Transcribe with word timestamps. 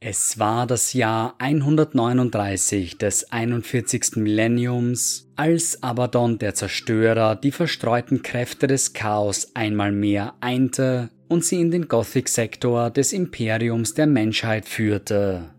Es 0.00 0.38
war 0.38 0.68
das 0.68 0.92
Jahr 0.92 1.34
139 1.38 2.98
des 2.98 3.32
41. 3.32 4.14
Millenniums, 4.14 5.28
als 5.34 5.82
Abaddon 5.82 6.38
der 6.38 6.54
Zerstörer 6.54 7.34
die 7.34 7.50
verstreuten 7.50 8.22
Kräfte 8.22 8.68
des 8.68 8.92
Chaos 8.92 9.50
einmal 9.54 9.90
mehr 9.90 10.34
einte 10.40 11.10
und 11.26 11.44
sie 11.44 11.60
in 11.60 11.72
den 11.72 11.88
Gothic-Sektor 11.88 12.90
des 12.90 13.12
Imperiums 13.12 13.94
der 13.94 14.06
Menschheit 14.06 14.68
führte. 14.68 15.50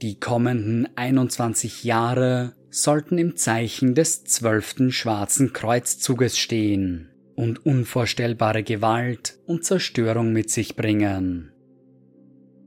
Die 0.00 0.18
kommenden 0.18 0.88
21 0.96 1.84
Jahre 1.84 2.54
sollten 2.70 3.18
im 3.18 3.36
Zeichen 3.36 3.94
des 3.94 4.24
zwölften 4.24 4.92
schwarzen 4.92 5.52
Kreuzzuges 5.52 6.38
stehen 6.38 7.10
und 7.36 7.66
unvorstellbare 7.66 8.62
Gewalt 8.62 9.38
und 9.44 9.62
Zerstörung 9.62 10.32
mit 10.32 10.48
sich 10.48 10.74
bringen. 10.74 11.51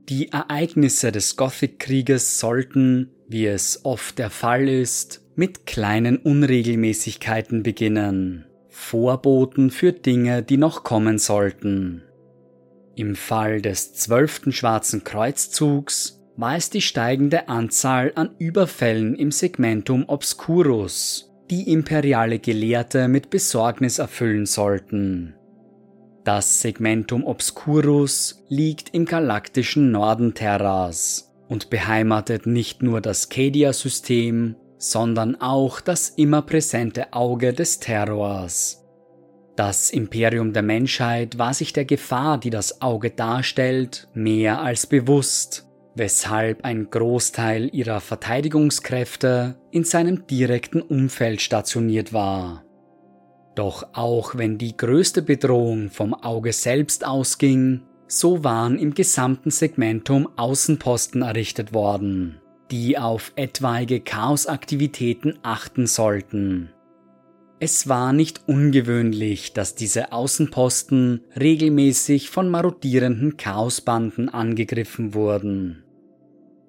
Die 0.08 0.30
Ereignisse 0.30 1.10
des 1.10 1.36
Gothic-Krieges 1.36 2.38
sollten, 2.38 3.10
wie 3.28 3.46
es 3.46 3.80
oft 3.84 4.18
der 4.18 4.30
Fall 4.30 4.68
ist, 4.68 5.22
mit 5.34 5.66
kleinen 5.66 6.16
Unregelmäßigkeiten 6.16 7.64
beginnen, 7.64 8.46
Vorboten 8.68 9.70
für 9.70 9.92
Dinge, 9.92 10.44
die 10.44 10.58
noch 10.58 10.84
kommen 10.84 11.18
sollten. 11.18 12.02
Im 12.94 13.16
Fall 13.16 13.60
des 13.60 13.94
zwölften 13.94 14.52
Schwarzen 14.52 15.02
Kreuzzugs 15.02 16.22
war 16.36 16.56
es 16.56 16.70
die 16.70 16.82
steigende 16.82 17.48
Anzahl 17.48 18.12
an 18.14 18.30
Überfällen 18.38 19.16
im 19.16 19.32
Segmentum 19.32 20.04
Obscurus, 20.06 21.32
die 21.50 21.72
imperiale 21.72 22.38
Gelehrte 22.38 23.08
mit 23.08 23.30
Besorgnis 23.30 23.98
erfüllen 23.98 24.46
sollten. 24.46 25.35
Das 26.26 26.60
Segmentum 26.60 27.24
Obscurus 27.24 28.42
liegt 28.48 28.92
im 28.92 29.04
galaktischen 29.04 29.92
Norden 29.92 30.34
Terras 30.34 31.32
und 31.46 31.70
beheimatet 31.70 32.46
nicht 32.46 32.82
nur 32.82 33.00
das 33.00 33.28
Cadia-System, 33.28 34.56
sondern 34.76 35.40
auch 35.40 35.80
das 35.80 36.08
immer 36.08 36.42
präsente 36.42 37.12
Auge 37.12 37.52
des 37.52 37.78
Terrors. 37.78 38.84
Das 39.54 39.90
Imperium 39.90 40.52
der 40.52 40.64
Menschheit 40.64 41.38
war 41.38 41.54
sich 41.54 41.72
der 41.72 41.84
Gefahr, 41.84 42.38
die 42.38 42.50
das 42.50 42.82
Auge 42.82 43.10
darstellt, 43.10 44.08
mehr 44.12 44.60
als 44.60 44.88
bewusst, 44.88 45.68
weshalb 45.94 46.64
ein 46.64 46.90
Großteil 46.90 47.70
ihrer 47.72 48.00
Verteidigungskräfte 48.00 49.60
in 49.70 49.84
seinem 49.84 50.26
direkten 50.26 50.82
Umfeld 50.82 51.40
stationiert 51.40 52.12
war. 52.12 52.65
Doch 53.56 53.88
auch 53.94 54.36
wenn 54.36 54.58
die 54.58 54.76
größte 54.76 55.22
Bedrohung 55.22 55.90
vom 55.90 56.14
Auge 56.14 56.52
selbst 56.52 57.06
ausging, 57.06 57.80
so 58.06 58.44
waren 58.44 58.78
im 58.78 58.94
gesamten 58.94 59.50
Segmentum 59.50 60.28
Außenposten 60.36 61.22
errichtet 61.22 61.72
worden, 61.72 62.38
die 62.70 62.98
auf 62.98 63.32
etwaige 63.34 64.00
Chaosaktivitäten 64.00 65.38
achten 65.42 65.86
sollten. 65.86 66.70
Es 67.58 67.88
war 67.88 68.12
nicht 68.12 68.42
ungewöhnlich, 68.46 69.54
dass 69.54 69.74
diese 69.74 70.12
Außenposten 70.12 71.22
regelmäßig 71.40 72.28
von 72.28 72.50
marodierenden 72.50 73.38
Chaosbanden 73.38 74.28
angegriffen 74.28 75.14
wurden. 75.14 75.85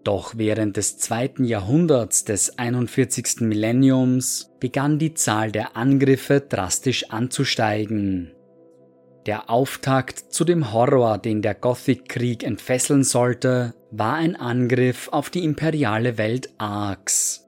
Doch 0.07 0.37
während 0.37 0.77
des 0.77 0.97
zweiten 0.97 1.43
Jahrhunderts 1.43 2.23
des 2.23 2.57
41. 2.57 3.41
Millenniums 3.41 4.53
begann 4.57 4.99
die 4.99 5.13
Zahl 5.15 5.51
der 5.51 5.75
Angriffe 5.75 6.39
drastisch 6.39 7.09
anzusteigen. 7.09 8.31
Der 9.25 9.49
Auftakt 9.49 10.31
zu 10.31 10.45
dem 10.45 10.71
Horror, 10.71 11.17
den 11.17 11.41
der 11.41 11.55
Gothic-Krieg 11.55 12.45
entfesseln 12.45 13.03
sollte, 13.03 13.73
war 13.91 14.13
ein 14.13 14.37
Angriff 14.37 15.09
auf 15.11 15.29
die 15.29 15.43
imperiale 15.43 16.17
Welt 16.17 16.53
Arx. 16.57 17.45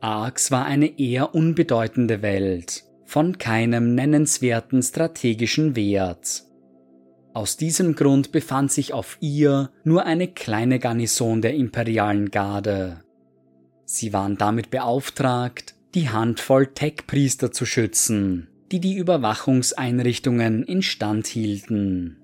Arx 0.00 0.50
war 0.50 0.64
eine 0.64 0.98
eher 0.98 1.34
unbedeutende 1.34 2.22
Welt, 2.22 2.84
von 3.04 3.36
keinem 3.36 3.94
nennenswerten 3.94 4.82
strategischen 4.82 5.76
Wert. 5.76 6.44
Aus 7.34 7.56
diesem 7.56 7.96
Grund 7.96 8.30
befand 8.30 8.70
sich 8.70 8.92
auf 8.92 9.18
ihr 9.20 9.70
nur 9.82 10.06
eine 10.06 10.28
kleine 10.28 10.78
Garnison 10.78 11.42
der 11.42 11.54
imperialen 11.54 12.30
Garde. 12.30 13.02
Sie 13.84 14.12
waren 14.12 14.36
damit 14.36 14.70
beauftragt, 14.70 15.74
die 15.96 16.10
Handvoll 16.10 16.68
Tech-Priester 16.68 17.50
zu 17.50 17.66
schützen, 17.66 18.48
die 18.70 18.78
die 18.78 18.94
Überwachungseinrichtungen 18.96 20.62
instand 20.62 21.26
hielten. 21.26 22.18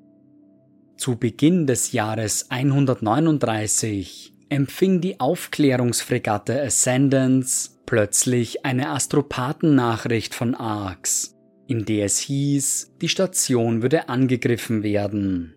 Zu 0.96 1.16
Beginn 1.16 1.66
des 1.66 1.90
Jahres 1.90 2.46
139 2.50 4.32
empfing 4.48 5.00
die 5.00 5.18
Aufklärungsfregatte 5.18 6.62
Ascendance 6.62 7.70
plötzlich 7.84 8.64
eine 8.64 8.90
Astropathennachricht 8.90 10.36
von 10.36 10.54
Arx, 10.54 11.34
in 11.70 11.84
der 11.84 12.06
es 12.06 12.18
hieß, 12.18 12.96
die 13.00 13.08
Station 13.08 13.80
würde 13.80 14.08
angegriffen 14.08 14.82
werden. 14.82 15.54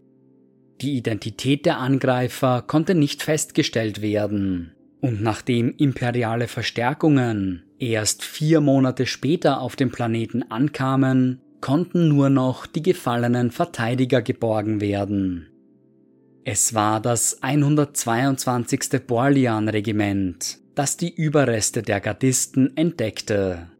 Die 0.79 0.95
Identität 0.95 1.65
der 1.65 1.79
Angreifer 1.79 2.61
konnte 2.61 2.93
nicht 2.93 3.23
festgestellt 3.23 4.03
werden, 4.03 4.75
und 5.01 5.23
nachdem 5.23 5.73
imperiale 5.75 6.47
Verstärkungen 6.47 7.63
erst 7.79 8.23
vier 8.23 8.61
Monate 8.61 9.07
später 9.07 9.59
auf 9.59 9.75
dem 9.75 9.89
Planeten 9.89 10.43
ankamen, 10.43 11.41
konnten 11.61 12.09
nur 12.09 12.29
noch 12.29 12.67
die 12.67 12.83
gefallenen 12.83 13.49
Verteidiger 13.49 14.21
geborgen 14.21 14.81
werden. 14.81 15.47
Es 16.43 16.75
war 16.75 17.01
das 17.01 17.41
122. 17.41 19.01
Borlian-Regiment, 19.07 20.59
das 20.75 20.95
die 20.95 21.11
Überreste 21.11 21.81
der 21.81 22.01
Gardisten 22.01 22.77
entdeckte. 22.77 23.72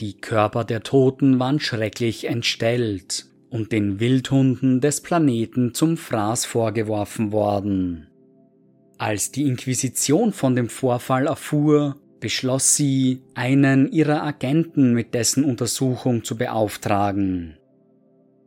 Die 0.00 0.14
Körper 0.14 0.64
der 0.64 0.82
Toten 0.82 1.38
waren 1.38 1.60
schrecklich 1.60 2.24
entstellt 2.24 3.26
und 3.48 3.70
den 3.70 4.00
Wildhunden 4.00 4.80
des 4.80 5.00
Planeten 5.00 5.74
zum 5.74 5.96
Fraß 5.96 6.44
vorgeworfen 6.44 7.30
worden. 7.30 8.08
Als 8.98 9.30
die 9.30 9.46
Inquisition 9.46 10.32
von 10.32 10.56
dem 10.56 10.68
Vorfall 10.68 11.26
erfuhr, 11.26 11.96
beschloss 12.18 12.74
sie, 12.74 13.22
einen 13.34 13.90
ihrer 13.92 14.24
Agenten 14.24 14.94
mit 14.94 15.14
dessen 15.14 15.44
Untersuchung 15.44 16.24
zu 16.24 16.36
beauftragen. 16.36 17.56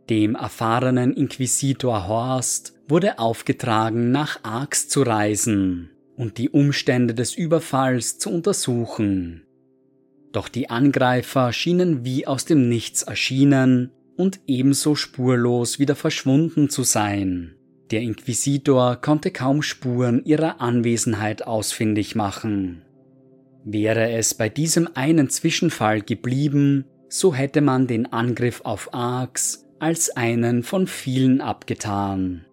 Dem 0.09 0.35
erfahrenen 0.35 1.13
Inquisitor 1.13 2.07
Horst 2.07 2.73
wurde 2.89 3.19
aufgetragen, 3.19 4.11
nach 4.11 4.39
Arx 4.43 4.89
zu 4.89 5.03
reisen 5.03 5.91
und 6.17 6.37
die 6.37 6.49
Umstände 6.49 7.13
des 7.13 7.35
Überfalls 7.35 8.17
zu 8.17 8.31
untersuchen. 8.31 9.46
Doch 10.37 10.49
die 10.49 10.69
Angreifer 10.69 11.51
schienen 11.51 12.05
wie 12.05 12.27
aus 12.27 12.45
dem 12.45 12.69
Nichts 12.69 13.01
erschienen 13.01 13.89
und 14.17 14.39
ebenso 14.45 14.93
spurlos 14.93 15.79
wieder 15.79 15.95
verschwunden 15.95 16.69
zu 16.69 16.83
sein. 16.83 17.55
Der 17.89 18.01
Inquisitor 18.01 18.97
konnte 18.97 19.31
kaum 19.31 19.63
Spuren 19.63 20.23
ihrer 20.25 20.61
Anwesenheit 20.61 21.47
ausfindig 21.47 22.13
machen. 22.13 22.83
Wäre 23.65 24.11
es 24.11 24.35
bei 24.35 24.47
diesem 24.47 24.87
einen 24.93 25.31
Zwischenfall 25.31 26.03
geblieben, 26.03 26.85
so 27.09 27.33
hätte 27.33 27.61
man 27.61 27.87
den 27.87 28.13
Angriff 28.13 28.61
auf 28.63 28.93
Arx 28.93 29.65
als 29.79 30.15
einen 30.17 30.61
von 30.61 30.85
vielen 30.85 31.41
abgetan. 31.41 32.45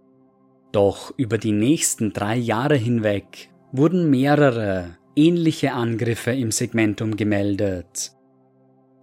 Doch 0.72 1.12
über 1.18 1.36
die 1.36 1.52
nächsten 1.52 2.14
drei 2.14 2.36
Jahre 2.36 2.76
hinweg 2.76 3.50
wurden 3.72 4.08
mehrere 4.08 4.96
ähnliche 5.16 5.72
Angriffe 5.72 6.32
im 6.32 6.50
Segmentum 6.50 7.16
gemeldet. 7.16 8.12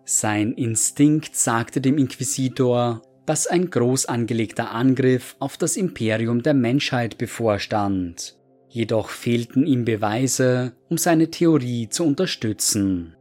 Sein 0.05 0.53
Instinkt 0.53 1.35
sagte 1.35 1.81
dem 1.81 1.97
Inquisitor, 1.97 3.01
dass 3.25 3.47
ein 3.47 3.69
groß 3.69 4.07
angelegter 4.07 4.71
Angriff 4.71 5.35
auf 5.39 5.57
das 5.57 5.77
Imperium 5.77 6.43
der 6.43 6.53
Menschheit 6.53 7.17
bevorstand. 7.17 8.37
Jedoch 8.67 9.09
fehlten 9.09 9.65
ihm 9.65 9.85
Beweise, 9.85 10.73
um 10.89 10.97
seine 10.97 11.29
Theorie 11.29 11.89
zu 11.89 12.03
unterstützen. 12.05 13.15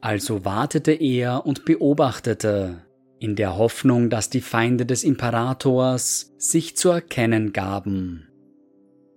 Also 0.00 0.44
wartete 0.44 0.92
er 0.92 1.46
und 1.46 1.64
beobachtete, 1.64 2.84
in 3.20 3.36
der 3.36 3.56
Hoffnung, 3.56 4.10
dass 4.10 4.30
die 4.30 4.40
Feinde 4.40 4.84
des 4.84 5.04
Imperators 5.04 6.34
sich 6.38 6.76
zu 6.76 6.88
erkennen 6.88 7.52
gaben. 7.52 8.31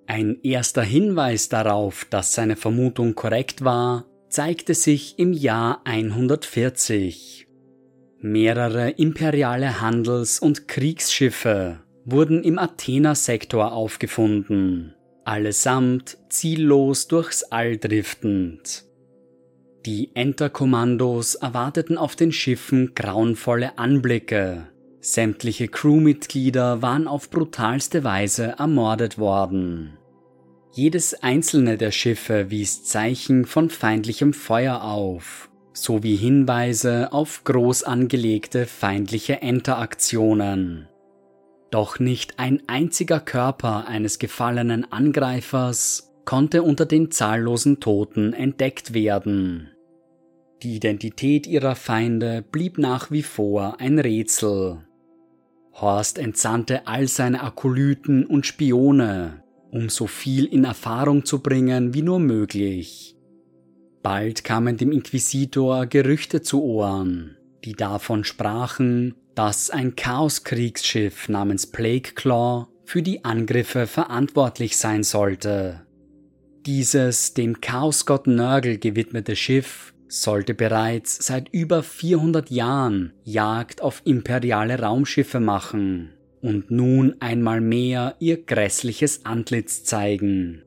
Ein 0.08 0.38
erster 0.44 0.84
Hinweis 0.84 1.50
darauf, 1.50 2.06
dass 2.06 2.34
seine 2.34 2.56
Vermutung 2.56 3.16
korrekt 3.16 3.64
war, 3.64 4.06
zeigte 4.30 4.76
sich 4.76 5.18
im 5.18 5.34
Jahr 5.34 5.82
140. 5.86 7.48
Mehrere 8.20 8.92
imperiale 8.92 9.82
Handels- 9.82 10.40
und 10.40 10.68
Kriegsschiffe 10.68 11.80
wurden 12.06 12.44
im 12.44 12.60
Athena-Sektor 12.60 13.72
aufgefunden, 13.72 14.94
allesamt 15.24 16.18
ziellos 16.30 17.08
durchs 17.08 17.44
All 17.44 17.78
driftend. 17.78 18.86
Die 19.88 20.12
Enterkommandos 20.16 21.36
erwarteten 21.36 21.98
auf 21.98 22.16
den 22.16 22.32
Schiffen 22.32 22.94
grauenvolle 22.94 23.78
Anblicke, 23.78 24.68
Sämtliche 25.06 25.68
Crewmitglieder 25.68 26.82
waren 26.82 27.08
auf 27.08 27.30
brutalste 27.30 28.04
Weise 28.04 28.56
ermordet 28.58 29.20
worden. 29.20 29.95
Jedes 30.76 31.14
einzelne 31.24 31.78
der 31.78 31.92
Schiffe 31.92 32.52
wies 32.52 32.84
Zeichen 32.84 33.46
von 33.46 33.70
feindlichem 33.70 34.34
Feuer 34.34 34.84
auf, 34.84 35.50
sowie 35.72 36.18
Hinweise 36.18 37.14
auf 37.14 37.46
groß 37.46 37.84
angelegte 37.84 38.66
feindliche 38.66 39.36
Interaktionen. 39.36 40.90
Doch 41.72 42.00
nicht 42.00 42.40
ein 42.40 42.62
einziger 42.68 43.22
Körper 43.22 43.88
eines 43.88 44.20
gefallenen 44.20 44.92
Angreifers 44.92 46.14
konnte 46.26 46.62
unter 46.62 46.86
den 46.86 47.10
zahllosen 47.10 47.80
Toten 47.80 48.34
entdeckt 48.34 48.94
werden. 48.94 49.72
Die 50.62 50.76
Identität 50.76 51.48
ihrer 51.48 51.76
Feinde 51.76 52.42
blieb 52.42 52.78
nach 52.78 53.12
wie 53.12 53.24
vor 53.24 53.80
ein 53.80 53.98
Rätsel. 53.98 54.86
Horst 55.72 56.20
entsandte 56.20 56.86
all 56.86 57.08
seine 57.08 57.44
Akolyten 57.44 58.26
und 58.26 58.46
Spione, 58.46 59.45
um 59.72 59.90
so 59.90 60.08
viel 60.08 60.46
in 60.46 60.64
Erfahrung 60.64 61.26
zu 61.26 61.40
bringen 61.40 61.94
wie 61.94 62.02
nur 62.02 62.20
möglich. 62.20 63.16
Bald 64.02 64.44
kamen 64.44 64.78
dem 64.78 64.92
Inquisitor 64.92 65.86
Gerüchte 65.88 66.42
zu 66.42 66.64
Ohren, 66.64 67.38
die 67.64 67.74
davon 67.74 68.24
sprachen, 68.24 69.16
dass 69.34 69.70
ein 69.70 69.96
Chaoskriegsschiff 69.96 71.28
namens 71.28 71.68
Plague 71.68 72.14
Claw 72.14 72.68
für 72.86 73.02
die 73.02 73.26
Angriffe 73.26 73.88
verantwortlich 73.88 74.78
sein 74.78 75.04
sollte. 75.04 75.82
Dieses 76.66 77.34
dem 77.34 77.62
Chaosgott 77.62 78.28
Nörgel 78.28 78.78
gewidmete 78.78 79.36
Schiff 79.36 79.94
sollte 80.08 80.54
bereits 80.54 81.26
seit 81.26 81.50
über 81.50 81.84
400 81.84 82.50
Jahren 82.50 83.14
Jagd 83.24 83.82
auf 83.82 84.02
imperiale 84.06 84.80
Raumschiffe 84.80 85.40
machen 85.40 86.15
und 86.46 86.70
nun 86.70 87.16
einmal 87.22 87.60
mehr 87.60 88.16
ihr 88.20 88.38
grässliches 88.38 89.26
Antlitz 89.26 89.84
zeigen. 89.84 90.62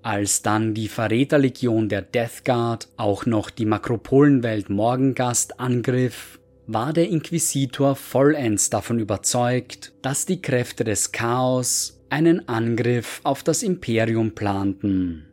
Als 0.00 0.40
dann 0.40 0.72
die 0.72 0.88
Verräterlegion 0.88 1.90
der 1.90 2.00
Death 2.00 2.46
Guard 2.46 2.88
auch 2.96 3.26
noch 3.26 3.50
die 3.50 3.66
Makropolenwelt 3.66 4.70
Morgengast 4.70 5.60
angriff, 5.60 6.40
war 6.66 6.94
der 6.94 7.10
Inquisitor 7.10 7.94
vollends 7.94 8.70
davon 8.70 8.98
überzeugt, 8.98 9.92
dass 10.00 10.24
die 10.24 10.40
Kräfte 10.40 10.82
des 10.82 11.12
Chaos 11.12 12.02
einen 12.08 12.48
Angriff 12.48 13.20
auf 13.22 13.42
das 13.42 13.62
Imperium 13.62 14.34
planten. 14.34 15.26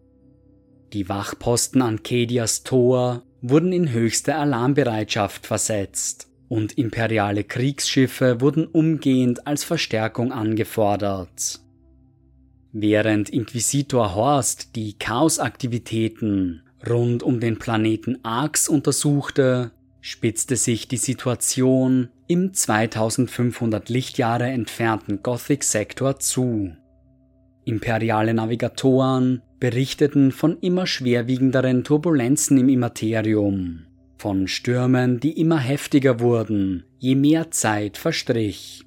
Die 0.92 1.08
Wachposten 1.08 1.82
an 1.82 2.04
Kedias 2.04 2.64
Tor 2.64 3.24
wurden 3.42 3.72
in 3.72 3.94
höchste 3.94 4.36
Alarmbereitschaft 4.36 5.48
versetzt 5.48 6.28
und 6.50 6.78
imperiale 6.78 7.44
Kriegsschiffe 7.44 8.42
wurden 8.42 8.68
umgehend 8.68 9.48
als 9.48 9.64
Verstärkung 9.64 10.32
angefordert. 10.32 11.60
Während 12.72 13.30
Inquisitor 13.30 14.16
Horst 14.16 14.76
die 14.76 14.94
Chaosaktivitäten 14.98 16.64
rund 16.90 17.24
um 17.24 17.40
den 17.40 17.60
Planeten 17.60 18.20
Arx 18.24 18.68
untersuchte, 18.68 19.72
spitzte 20.02 20.56
sich 20.56 20.88
die 20.88 20.98
Situation 20.98 22.10
im 22.28 22.54
2500 22.54 23.90
Lichtjahre 23.90 24.46
entfernten 24.46 25.24
Gothic-Sektor 25.24 26.20
zu. 26.20 26.76
Imperiale 27.64 28.34
Navigatoren 28.34 29.42
berichteten 29.60 30.34
von 30.34 30.58
immer 30.60 30.88
schwerwiegenderen 30.88 31.86
Turbulenzen 31.86 32.58
im 32.58 32.68
Immaterium, 32.68 33.86
von 34.24 34.48
Stürmen, 34.48 35.20
die 35.20 35.38
immer 35.38 35.60
heftiger 35.60 36.22
wurden, 36.22 36.86
je 36.98 37.16
mehr 37.16 37.52
Zeit 37.52 37.98
verstrich. 37.98 38.86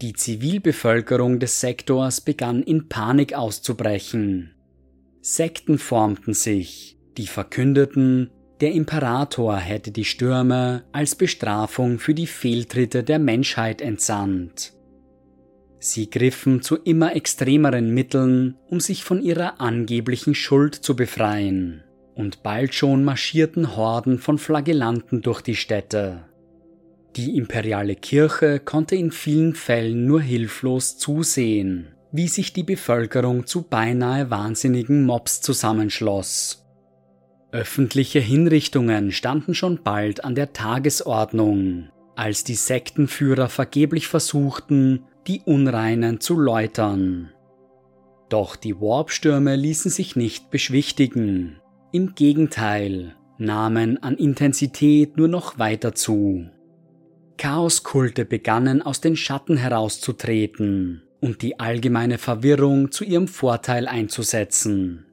Die 0.00 0.14
Zivilbevölkerung 0.14 1.38
des 1.38 1.60
Sektors 1.60 2.22
begann 2.22 2.62
in 2.62 2.88
Panik 2.88 3.34
auszubrechen. 3.34 4.54
Sekten 5.20 5.76
formten 5.76 6.32
sich, 6.32 6.96
die 7.18 7.26
verkündeten, 7.26 8.30
der 8.62 8.72
Imperator 8.72 9.58
hätte 9.58 9.90
die 9.90 10.06
Stürme 10.06 10.84
als 10.92 11.14
Bestrafung 11.14 11.98
für 11.98 12.14
die 12.14 12.26
Fehltritte 12.26 13.04
der 13.04 13.18
Menschheit 13.18 13.82
entsandt. 13.82 14.72
Sie 15.78 16.08
griffen 16.08 16.62
zu 16.62 16.76
immer 16.76 17.14
extremeren 17.14 17.92
Mitteln, 17.92 18.56
um 18.70 18.80
sich 18.80 19.04
von 19.04 19.20
ihrer 19.20 19.60
angeblichen 19.60 20.34
Schuld 20.34 20.74
zu 20.74 20.96
befreien, 20.96 21.84
und 22.18 22.42
bald 22.42 22.74
schon 22.74 23.04
marschierten 23.04 23.76
Horden 23.76 24.18
von 24.18 24.38
Flagellanten 24.38 25.22
durch 25.22 25.40
die 25.40 25.54
Städte. 25.54 26.24
Die 27.14 27.36
imperiale 27.36 27.94
Kirche 27.94 28.58
konnte 28.58 28.96
in 28.96 29.12
vielen 29.12 29.54
Fällen 29.54 30.04
nur 30.04 30.20
hilflos 30.20 30.98
zusehen, 30.98 31.94
wie 32.10 32.26
sich 32.26 32.52
die 32.52 32.64
Bevölkerung 32.64 33.46
zu 33.46 33.62
beinahe 33.62 34.30
wahnsinnigen 34.30 35.06
Mobs 35.06 35.40
zusammenschloss. 35.40 36.66
Öffentliche 37.52 38.18
Hinrichtungen 38.18 39.12
standen 39.12 39.54
schon 39.54 39.84
bald 39.84 40.24
an 40.24 40.34
der 40.34 40.52
Tagesordnung, 40.52 41.88
als 42.16 42.42
die 42.42 42.56
Sektenführer 42.56 43.48
vergeblich 43.48 44.08
versuchten, 44.08 45.04
die 45.28 45.40
Unreinen 45.44 46.20
zu 46.20 46.36
läutern. 46.36 47.30
Doch 48.28 48.56
die 48.56 48.80
Warpstürme 48.80 49.54
ließen 49.54 49.90
sich 49.90 50.16
nicht 50.16 50.50
beschwichtigen. 50.50 51.60
Im 51.90 52.14
Gegenteil, 52.14 53.14
nahmen 53.38 54.02
an 54.02 54.18
Intensität 54.18 55.16
nur 55.16 55.28
noch 55.28 55.58
weiter 55.58 55.94
zu. 55.94 56.46
Chaoskulte 57.38 58.26
begannen 58.26 58.82
aus 58.82 59.00
den 59.00 59.16
Schatten 59.16 59.56
herauszutreten 59.56 61.02
und 61.20 61.40
die 61.40 61.58
allgemeine 61.58 62.18
Verwirrung 62.18 62.92
zu 62.92 63.04
ihrem 63.04 63.26
Vorteil 63.26 63.88
einzusetzen. 63.88 65.06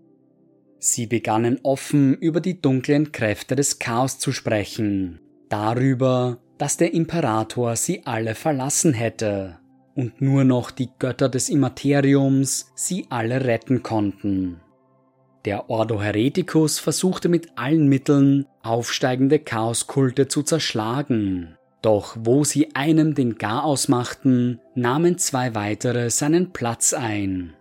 Sie 0.78 1.08
begannen 1.08 1.62
offen 1.64 2.14
über 2.16 2.42
die 2.42 2.62
dunklen 2.62 3.14
Kräfte 3.14 3.56
des 3.56 3.80
Chaos 3.80 4.20
zu 4.20 4.34
sprechen, 4.34 5.22
darüber, 5.48 6.40
dass 6.58 6.76
der 6.76 6.94
Imperator 6.94 7.78
sie 7.78 8.06
alle 8.06 8.36
verlassen 8.36 8.92
hätte 8.94 9.60
und 9.94 10.22
nur 10.22 10.44
noch 10.44 10.72
die 10.72 10.90
Götter 11.00 11.30
des 11.30 11.48
Immateriums 11.48 12.74
sie 12.76 13.08
alle 13.10 13.46
retten 13.46 13.82
konnten. 13.82 14.60
Der 15.46 15.70
Ordo 15.70 16.02
Hereticus 16.02 16.80
versuchte 16.80 17.30
mit 17.30 17.50
allen 17.56 17.88
Mitteln, 17.88 18.48
aufsteigende 18.64 19.38
Chaoskulte 19.38 20.28
zu 20.28 20.42
zerschlagen. 20.42 21.56
Doch 21.84 22.18
wo 22.20 22.44
sie 22.44 22.74
einem 22.74 23.14
den 23.14 23.38
Garaus 23.38 23.88
machten, 23.88 24.60
nahmen 24.74 25.20
zwei 25.20 25.54
weitere 25.54 26.10
seinen 26.10 26.52
Platz 26.52 26.94
ein. 26.94 27.54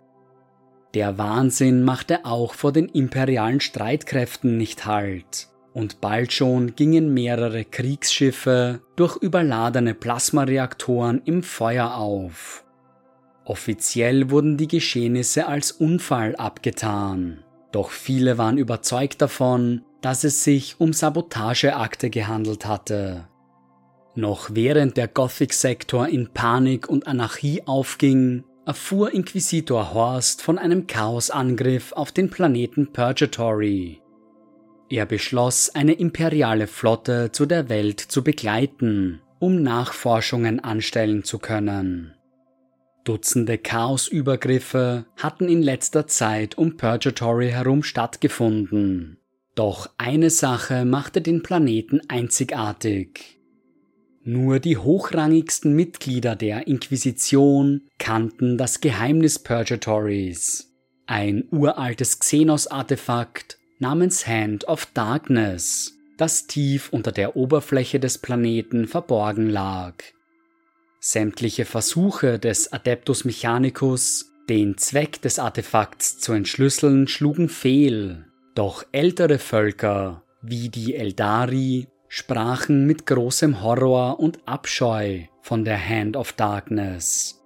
Der 0.95 1.19
Wahnsinn 1.19 1.83
machte 1.83 2.25
auch 2.25 2.55
vor 2.55 2.71
den 2.71 2.89
imperialen 2.89 3.59
Streitkräften 3.59 4.57
nicht 4.57 4.87
Halt 4.87 5.49
und 5.73 6.01
bald 6.01 6.33
schon 6.33 6.75
gingen 6.75 7.13
mehrere 7.13 7.65
Kriegsschiffe 7.65 8.81
durch 8.95 9.17
überladene 9.17 9.93
Plasmareaktoren 9.93 11.21
im 11.25 11.43
Feuer 11.43 11.95
auf. 11.95 12.63
Offiziell 13.43 14.31
wurden 14.31 14.57
die 14.57 14.69
Geschehnisse 14.69 15.45
als 15.47 15.71
Unfall 15.71 16.35
abgetan, 16.37 17.44
doch 17.75 17.91
viele 17.91 18.37
waren 18.37 18.57
überzeugt 18.57 19.21
davon, 19.21 19.81
dass 19.99 20.23
es 20.23 20.45
sich 20.45 20.79
um 20.79 20.93
Sabotageakte 20.93 22.09
gehandelt 22.09 22.65
hatte. 22.65 23.27
Noch 24.15 24.51
während 24.53 24.95
der 24.95 25.09
Gothic-Sektor 25.09 26.07
in 26.07 26.29
Panik 26.29 26.87
und 26.87 27.05
Anarchie 27.05 27.63
aufging, 27.65 28.45
erfuhr 28.65 29.13
Inquisitor 29.13 29.93
Horst 29.93 30.41
von 30.41 30.57
einem 30.57 30.87
Chaosangriff 30.87 31.91
auf 31.91 32.13
den 32.13 32.29
Planeten 32.29 32.93
Purgatory. 32.93 34.01
Er 34.89 35.05
beschloss, 35.05 35.75
eine 35.75 35.93
imperiale 35.93 36.67
Flotte 36.67 37.33
zu 37.33 37.45
der 37.45 37.67
Welt 37.67 37.99
zu 37.99 38.23
begleiten, 38.23 39.19
um 39.39 39.61
Nachforschungen 39.61 40.61
anstellen 40.61 41.25
zu 41.25 41.39
können. 41.39 42.14
Dutzende 43.05 43.59
Chaosübergriffe 43.59 45.05
hatten 45.15 45.47
in 45.47 45.61
letzter 45.61 46.07
Zeit 46.07 46.57
um 46.57 46.75
Purgatory 46.75 47.51
herum 47.51 47.83
stattgefunden. 47.83 49.19
Doch 49.53 49.89
eine 49.99 50.31
Sache 50.31 50.85
machte 50.85 51.21
den 51.21 51.43
Planeten 51.43 52.01
einzigartig. 52.09 53.39
Nur 54.23 54.59
die 54.59 54.77
hochrangigsten 54.77 55.75
Mitglieder 55.75 56.35
der 56.35 56.65
Inquisition 56.65 57.81
kannten 57.99 58.57
das 58.57 58.81
Geheimnis 58.81 59.37
Purgatories, 59.37 60.73
ein 61.05 61.47
uraltes 61.51 62.19
Xenos-Artefakt, 62.19 63.59
namens 63.77 64.25
Hand 64.25 64.67
of 64.67 64.87
Darkness, 64.95 65.93
das 66.17 66.47
tief 66.47 66.89
unter 66.91 67.11
der 67.11 67.35
Oberfläche 67.35 67.99
des 67.99 68.17
Planeten 68.17 68.87
verborgen 68.87 69.47
lag. 69.47 69.93
Sämtliche 71.07 71.65
Versuche 71.65 72.39
des 72.39 72.73
Adeptus 72.73 73.25
Mechanicus, 73.25 74.33
den 74.49 74.75
Zweck 74.79 75.21
des 75.21 75.37
Artefakts 75.37 76.17
zu 76.17 76.33
entschlüsseln, 76.33 77.07
schlugen 77.07 77.47
fehl, 77.47 78.25
doch 78.55 78.83
ältere 78.91 79.37
Völker, 79.37 80.23
wie 80.41 80.69
die 80.69 80.95
Eldari, 80.95 81.89
sprachen 82.07 82.87
mit 82.87 83.05
großem 83.05 83.61
Horror 83.61 84.19
und 84.19 84.39
Abscheu 84.47 85.25
von 85.43 85.63
der 85.63 85.77
Hand 85.77 86.17
of 86.17 86.33
Darkness. 86.33 87.39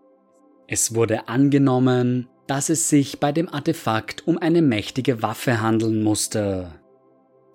Es 0.69 0.95
wurde 0.95 1.27
angenommen, 1.27 2.29
dass 2.47 2.69
es 2.69 2.87
sich 2.87 3.19
bei 3.19 3.33
dem 3.33 3.49
Artefakt 3.49 4.25
um 4.25 4.37
eine 4.37 4.61
mächtige 4.61 5.21
Waffe 5.21 5.59
handeln 5.59 6.01
musste. 6.01 6.79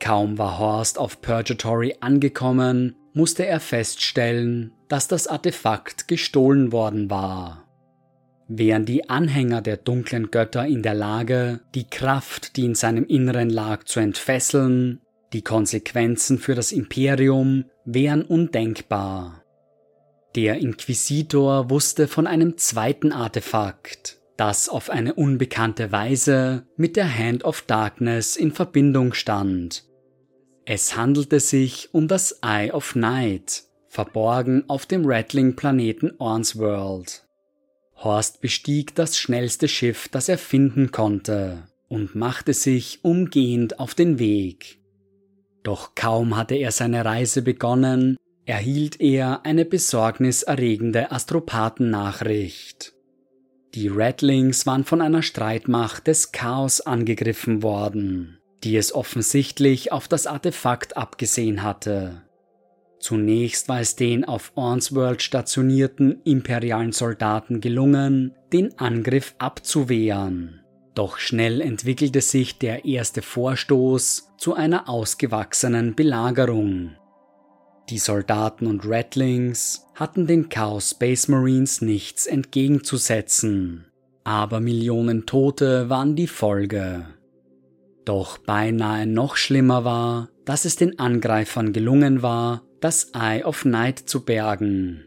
Kaum 0.00 0.36
war 0.36 0.58
Horst 0.58 0.98
auf 0.98 1.22
Purgatory 1.22 1.96
angekommen, 2.00 2.94
musste 3.14 3.46
er 3.46 3.60
feststellen, 3.60 4.72
dass 4.88 5.08
das 5.08 5.26
Artefakt 5.26 6.08
gestohlen 6.08 6.72
worden 6.72 7.08
war. 7.08 7.64
Wären 8.48 8.84
die 8.84 9.08
Anhänger 9.08 9.62
der 9.62 9.78
dunklen 9.78 10.30
Götter 10.30 10.66
in 10.66 10.82
der 10.82 10.94
Lage, 10.94 11.60
die 11.74 11.88
Kraft, 11.88 12.56
die 12.56 12.66
in 12.66 12.74
seinem 12.74 13.06
Inneren 13.06 13.48
lag, 13.48 13.84
zu 13.84 14.00
entfesseln, 14.00 15.00
die 15.32 15.42
Konsequenzen 15.42 16.38
für 16.38 16.54
das 16.54 16.70
Imperium 16.70 17.64
wären 17.84 18.22
undenkbar. 18.22 19.42
Der 20.34 20.58
Inquisitor 20.58 21.70
wusste 21.70 22.08
von 22.08 22.26
einem 22.26 22.58
zweiten 22.58 23.12
Artefakt, 23.12 24.18
das 24.36 24.68
auf 24.68 24.90
eine 24.90 25.14
unbekannte 25.14 25.92
Weise 25.92 26.66
mit 26.76 26.96
der 26.96 27.16
Hand 27.16 27.44
of 27.44 27.62
Darkness 27.62 28.36
in 28.36 28.52
Verbindung 28.52 29.14
stand. 29.14 29.84
Es 30.66 30.96
handelte 30.96 31.40
sich 31.40 31.90
um 31.92 32.08
das 32.08 32.38
Eye 32.42 32.72
of 32.72 32.94
Night, 32.94 33.64
verborgen 33.88 34.64
auf 34.68 34.86
dem 34.86 35.04
Rattling-Planeten 35.04 36.12
Ornsworld. 36.18 37.26
Horst 37.96 38.40
bestieg 38.40 38.94
das 38.94 39.18
schnellste 39.18 39.68
Schiff, 39.68 40.08
das 40.08 40.28
er 40.28 40.38
finden 40.38 40.90
konnte, 40.90 41.68
und 41.88 42.14
machte 42.14 42.54
sich 42.54 43.00
umgehend 43.02 43.78
auf 43.78 43.94
den 43.94 44.18
Weg. 44.18 44.80
Doch 45.62 45.94
kaum 45.94 46.36
hatte 46.36 46.54
er 46.54 46.72
seine 46.72 47.04
Reise 47.04 47.42
begonnen, 47.42 48.16
erhielt 48.46 49.00
er 49.00 49.44
eine 49.44 49.64
besorgniserregende 49.64 51.12
Astropathennachricht. 51.12 52.94
Die 53.74 53.88
Rattlings 53.88 54.66
waren 54.66 54.84
von 54.84 55.00
einer 55.00 55.22
Streitmacht 55.22 56.06
des 56.06 56.32
Chaos 56.32 56.80
angegriffen 56.80 57.62
worden, 57.62 58.38
die 58.64 58.76
es 58.76 58.94
offensichtlich 58.94 59.92
auf 59.92 60.08
das 60.08 60.26
Artefakt 60.26 60.96
abgesehen 60.96 61.62
hatte. 61.62 62.22
Zunächst 62.98 63.68
war 63.68 63.80
es 63.80 63.96
den 63.96 64.24
auf 64.24 64.52
Ornsworld 64.54 65.20
stationierten 65.20 66.22
imperialen 66.24 66.92
Soldaten 66.92 67.60
gelungen, 67.60 68.32
den 68.52 68.78
Angriff 68.78 69.34
abzuwehren. 69.38 70.62
Doch 70.94 71.18
schnell 71.18 71.60
entwickelte 71.60 72.22
sich 72.22 72.58
der 72.58 72.86
erste 72.86 73.20
Vorstoß 73.20 74.30
zu 74.38 74.54
einer 74.54 74.88
ausgewachsenen 74.88 75.94
Belagerung. 75.94 76.96
Die 77.90 77.98
Soldaten 77.98 78.66
und 78.66 78.88
Rattlings 78.88 79.86
hatten 79.94 80.26
den 80.26 80.48
Chaos 80.48 80.92
Space 80.92 81.28
Marines 81.28 81.82
nichts 81.82 82.24
entgegenzusetzen, 82.24 83.84
aber 84.22 84.60
Millionen 84.60 85.26
Tote 85.26 85.90
waren 85.90 86.16
die 86.16 86.28
Folge. 86.28 87.04
Doch 88.04 88.38
beinahe 88.38 89.06
noch 89.06 89.36
schlimmer 89.36 89.84
war, 89.84 90.28
dass 90.44 90.64
es 90.64 90.76
den 90.76 90.98
Angreifern 90.98 91.72
gelungen 91.72 92.22
war, 92.22 92.62
das 92.80 93.12
Eye 93.14 93.44
of 93.44 93.64
Night 93.64 93.98
zu 93.98 94.24
bergen. 94.24 95.04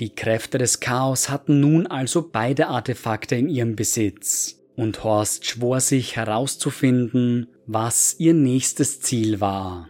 Die 0.00 0.14
Kräfte 0.14 0.58
des 0.58 0.80
Chaos 0.80 1.28
hatten 1.28 1.60
nun 1.60 1.86
also 1.86 2.28
beide 2.30 2.68
Artefakte 2.68 3.36
in 3.36 3.48
ihrem 3.48 3.76
Besitz, 3.76 4.56
und 4.76 5.02
Horst 5.02 5.44
schwor 5.46 5.80
sich 5.80 6.14
herauszufinden, 6.14 7.48
was 7.66 8.14
ihr 8.18 8.32
nächstes 8.32 9.00
Ziel 9.00 9.40
war. 9.40 9.88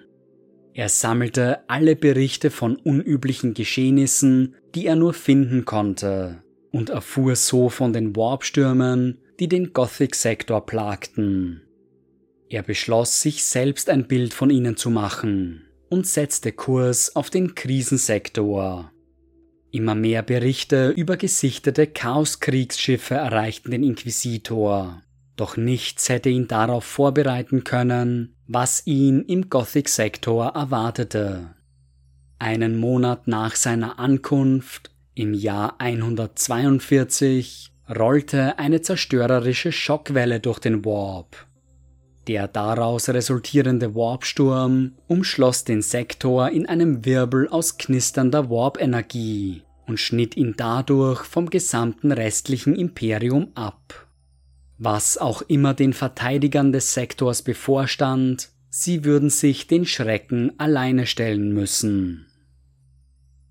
Er 0.73 0.89
sammelte 0.89 1.69
alle 1.69 1.95
Berichte 1.97 2.51
von 2.51 2.77
unüblichen 2.77 3.53
Geschehnissen, 3.53 4.55
die 4.75 4.87
er 4.87 4.97
nur 4.97 5.13
finden 5.13 5.65
konnte, 5.65 6.43
und 6.71 6.89
erfuhr 6.89 7.37
so 7.37 7.69
von 7.69 7.93
den 7.93 8.17
Warpstürmen, 8.17 9.19
die 9.41 9.49
den 9.49 9.73
Gothic-Sektor 9.73 10.65
plagten. 10.65 11.68
Er 12.51 12.63
beschloss, 12.63 13.21
sich 13.21 13.45
selbst 13.45 13.91
ein 13.91 14.09
Bild 14.09 14.33
von 14.33 14.49
ihnen 14.51 14.77
zu 14.77 14.91
machen 14.91 15.67
und 15.91 16.07
setzte 16.07 16.53
Kurs 16.53 17.15
auf 17.15 17.29
den 17.29 17.55
Krisensektor. 17.55 18.91
Immer 19.71 19.95
mehr 19.95 20.23
Berichte 20.23 20.89
über 20.89 21.19
gesichtete 21.19 21.87
Chaoskriegsschiffe 21.87 23.15
erreichten 23.15 23.71
den 23.71 23.83
Inquisitor, 23.83 25.03
doch 25.37 25.59
nichts 25.59 26.09
hätte 26.09 26.31
ihn 26.31 26.49
darauf 26.49 26.85
vorbereiten 26.85 27.65
können, 27.65 28.35
was 28.47 28.87
ihn 28.87 29.23
im 29.23 29.51
Gothic-Sektor 29.51 30.47
erwartete. 30.55 31.55
Einen 32.39 32.79
Monat 32.79 33.29
nach 33.29 33.57
seiner 33.57 33.99
Ankunft, 33.99 34.91
im 35.15 35.35
Jahr 35.35 35.81
142, 35.81 37.73
rollte 37.91 38.59
eine 38.59 38.81
zerstörerische 38.81 39.73
Schockwelle 39.73 40.41
durch 40.41 40.61
den 40.61 40.85
Warp. 40.85 41.48
Der 42.29 42.47
daraus 42.47 43.09
resultierende 43.09 43.95
Warpsturm 43.95 44.93
umschloss 45.07 45.65
den 45.65 45.81
Sektor 45.81 46.51
in 46.51 46.67
einem 46.67 47.07
Wirbel 47.07 47.49
aus 47.49 47.79
knisternder 47.79 48.51
Warp-Energie 48.51 49.63
und 49.87 49.99
schnitt 49.99 50.37
ihn 50.37 50.53
dadurch 50.55 51.25
vom 51.25 51.49
gesamten 51.49 52.13
restlichen 52.13 52.77
Imperium 52.77 53.49
ab. 53.55 54.07
Was 54.77 55.17
auch 55.17 55.41
immer 55.41 55.73
den 55.73 55.95
Verteidigern 55.95 56.71
des 56.71 56.93
Sektors 56.93 57.41
bevorstand, 57.41 58.51
sie 58.69 59.07
würden 59.07 59.31
sich 59.31 59.67
den 59.67 59.87
Schrecken 59.87 60.53
alleine 60.59 61.07
stellen 61.07 61.55
müssen. 61.55 62.27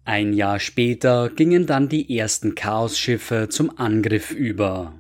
Ein 0.05 0.34
Jahr 0.34 0.60
später 0.60 1.29
gingen 1.29 1.65
dann 1.65 1.89
die 1.89 2.15
ersten 2.15 2.53
Chaosschiffe 2.53 3.48
zum 3.50 3.77
Angriff 3.77 4.31
über. 4.31 4.93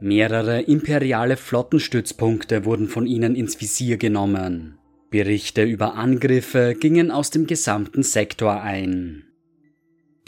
Mehrere 0.00 0.62
imperiale 0.62 1.36
Flottenstützpunkte 1.36 2.64
wurden 2.64 2.88
von 2.88 3.06
ihnen 3.06 3.34
ins 3.34 3.60
Visier 3.60 3.96
genommen. 3.96 4.78
Berichte 5.10 5.64
über 5.64 5.94
Angriffe 5.94 6.76
gingen 6.78 7.10
aus 7.10 7.30
dem 7.30 7.46
gesamten 7.46 8.02
Sektor 8.02 8.60
ein. 8.60 9.24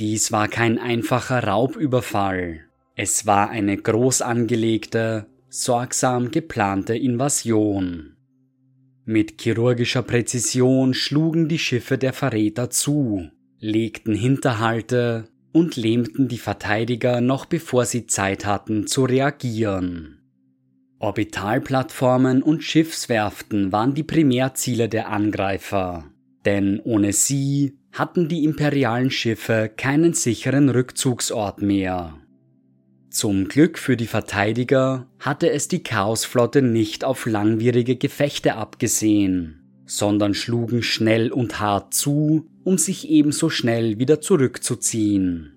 Dies 0.00 0.32
war 0.32 0.48
kein 0.48 0.78
einfacher 0.78 1.44
Raubüberfall. 1.44 2.60
Es 2.96 3.26
war 3.26 3.50
eine 3.50 3.76
groß 3.76 4.22
angelegte, 4.22 5.26
sorgsam 5.48 6.30
geplante 6.30 6.96
Invasion. 6.96 8.16
Mit 9.04 9.40
chirurgischer 9.40 10.02
Präzision 10.02 10.94
schlugen 10.94 11.48
die 11.48 11.58
Schiffe 11.58 11.98
der 11.98 12.12
Verräter 12.12 12.70
zu, 12.70 13.30
legten 13.58 14.14
Hinterhalte 14.14 15.28
und 15.52 15.76
lähmten 15.76 16.28
die 16.28 16.38
Verteidiger 16.38 17.20
noch 17.20 17.46
bevor 17.46 17.84
sie 17.84 18.06
Zeit 18.06 18.46
hatten 18.46 18.86
zu 18.86 19.04
reagieren. 19.04 20.18
Orbitalplattformen 20.98 22.42
und 22.42 22.62
Schiffswerften 22.62 23.72
waren 23.72 23.94
die 23.94 24.02
Primärziele 24.02 24.88
der 24.88 25.08
Angreifer, 25.08 26.04
denn 26.44 26.78
ohne 26.80 27.12
sie 27.12 27.78
hatten 27.92 28.28
die 28.28 28.44
imperialen 28.44 29.10
Schiffe 29.10 29.70
keinen 29.74 30.12
sicheren 30.12 30.68
Rückzugsort 30.68 31.62
mehr. 31.62 32.14
Zum 33.10 33.48
Glück 33.48 33.78
für 33.78 33.96
die 33.96 34.06
Verteidiger 34.06 35.08
hatte 35.18 35.50
es 35.50 35.66
die 35.66 35.82
Chaosflotte 35.82 36.62
nicht 36.62 37.02
auf 37.02 37.26
langwierige 37.26 37.96
Gefechte 37.96 38.54
abgesehen, 38.54 39.59
sondern 39.90 40.34
schlugen 40.34 40.82
schnell 40.84 41.32
und 41.32 41.58
hart 41.58 41.94
zu 41.94 42.46
um 42.62 42.78
sich 42.78 43.10
ebenso 43.10 43.50
schnell 43.50 43.98
wieder 43.98 44.20
zurückzuziehen. 44.20 45.52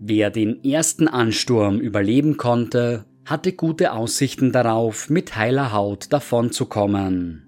Wer 0.00 0.30
den 0.30 0.64
ersten 0.64 1.06
Ansturm 1.06 1.78
überleben 1.78 2.36
konnte, 2.38 3.04
hatte 3.26 3.52
gute 3.52 3.92
Aussichten 3.92 4.52
darauf, 4.52 5.10
mit 5.10 5.36
heiler 5.36 5.72
Haut 5.72 6.12
davonzukommen. 6.12 7.46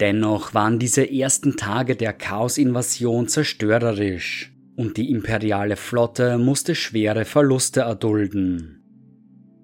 Dennoch 0.00 0.52
waren 0.54 0.78
diese 0.78 1.08
ersten 1.08 1.56
Tage 1.56 1.94
der 1.94 2.12
Chaos-Invasion 2.12 3.28
zerstörerisch 3.28 4.52
und 4.76 4.96
die 4.96 5.10
imperiale 5.10 5.76
Flotte 5.76 6.36
musste 6.36 6.74
schwere 6.74 7.24
Verluste 7.24 7.80
erdulden. 7.80 8.82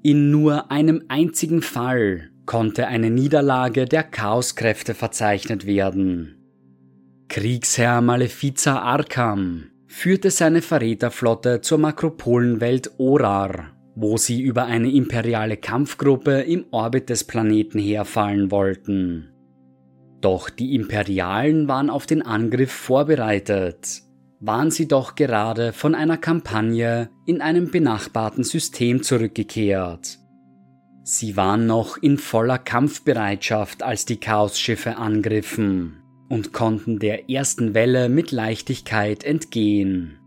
In 0.02 0.30
nur 0.30 0.70
einem 0.70 1.02
einzigen 1.08 1.60
Fall 1.60 2.29
konnte 2.46 2.86
eine 2.86 3.10
Niederlage 3.10 3.84
der 3.84 4.02
Chaoskräfte 4.02 4.94
verzeichnet 4.94 5.66
werden. 5.66 6.36
Kriegsherr 7.28 8.00
Malefica 8.00 8.80
Arkham 8.80 9.70
führte 9.86 10.30
seine 10.30 10.62
Verräterflotte 10.62 11.60
zur 11.60 11.78
Makropolenwelt 11.78 12.92
Orar, 12.98 13.70
wo 13.94 14.16
sie 14.16 14.40
über 14.40 14.64
eine 14.64 14.90
imperiale 14.90 15.56
Kampfgruppe 15.56 16.40
im 16.40 16.64
Orbit 16.70 17.08
des 17.08 17.24
Planeten 17.24 17.78
herfallen 17.78 18.50
wollten. 18.50 19.30
Doch 20.20 20.50
die 20.50 20.74
Imperialen 20.74 21.66
waren 21.68 21.90
auf 21.90 22.06
den 22.06 22.22
Angriff 22.22 22.72
vorbereitet, 22.72 24.02
waren 24.40 24.70
sie 24.70 24.88
doch 24.88 25.14
gerade 25.14 25.72
von 25.72 25.94
einer 25.94 26.16
Kampagne 26.16 27.10
in 27.26 27.40
einem 27.40 27.70
benachbarten 27.70 28.44
System 28.44 29.02
zurückgekehrt. 29.02 30.18
Sie 31.12 31.36
waren 31.36 31.66
noch 31.66 31.96
in 31.96 32.18
voller 32.18 32.58
Kampfbereitschaft, 32.58 33.82
als 33.82 34.04
die 34.04 34.18
Chaosschiffe 34.20 34.96
angriffen 34.96 36.04
und 36.28 36.52
konnten 36.52 37.00
der 37.00 37.28
ersten 37.28 37.74
Welle 37.74 38.08
mit 38.08 38.30
Leichtigkeit 38.30 39.24
entgehen. 39.24 40.20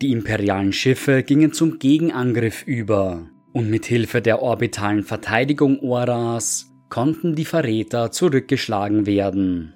Die 0.00 0.12
imperialen 0.12 0.72
Schiffe 0.72 1.24
gingen 1.24 1.52
zum 1.52 1.80
Gegenangriff 1.80 2.62
über, 2.68 3.26
und 3.52 3.68
mit 3.68 3.84
Hilfe 3.84 4.22
der 4.22 4.42
orbitalen 4.42 5.02
Verteidigung 5.02 5.80
Oras 5.80 6.70
konnten 6.88 7.34
die 7.34 7.44
Verräter 7.44 8.12
zurückgeschlagen 8.12 9.06
werden. 9.06 9.74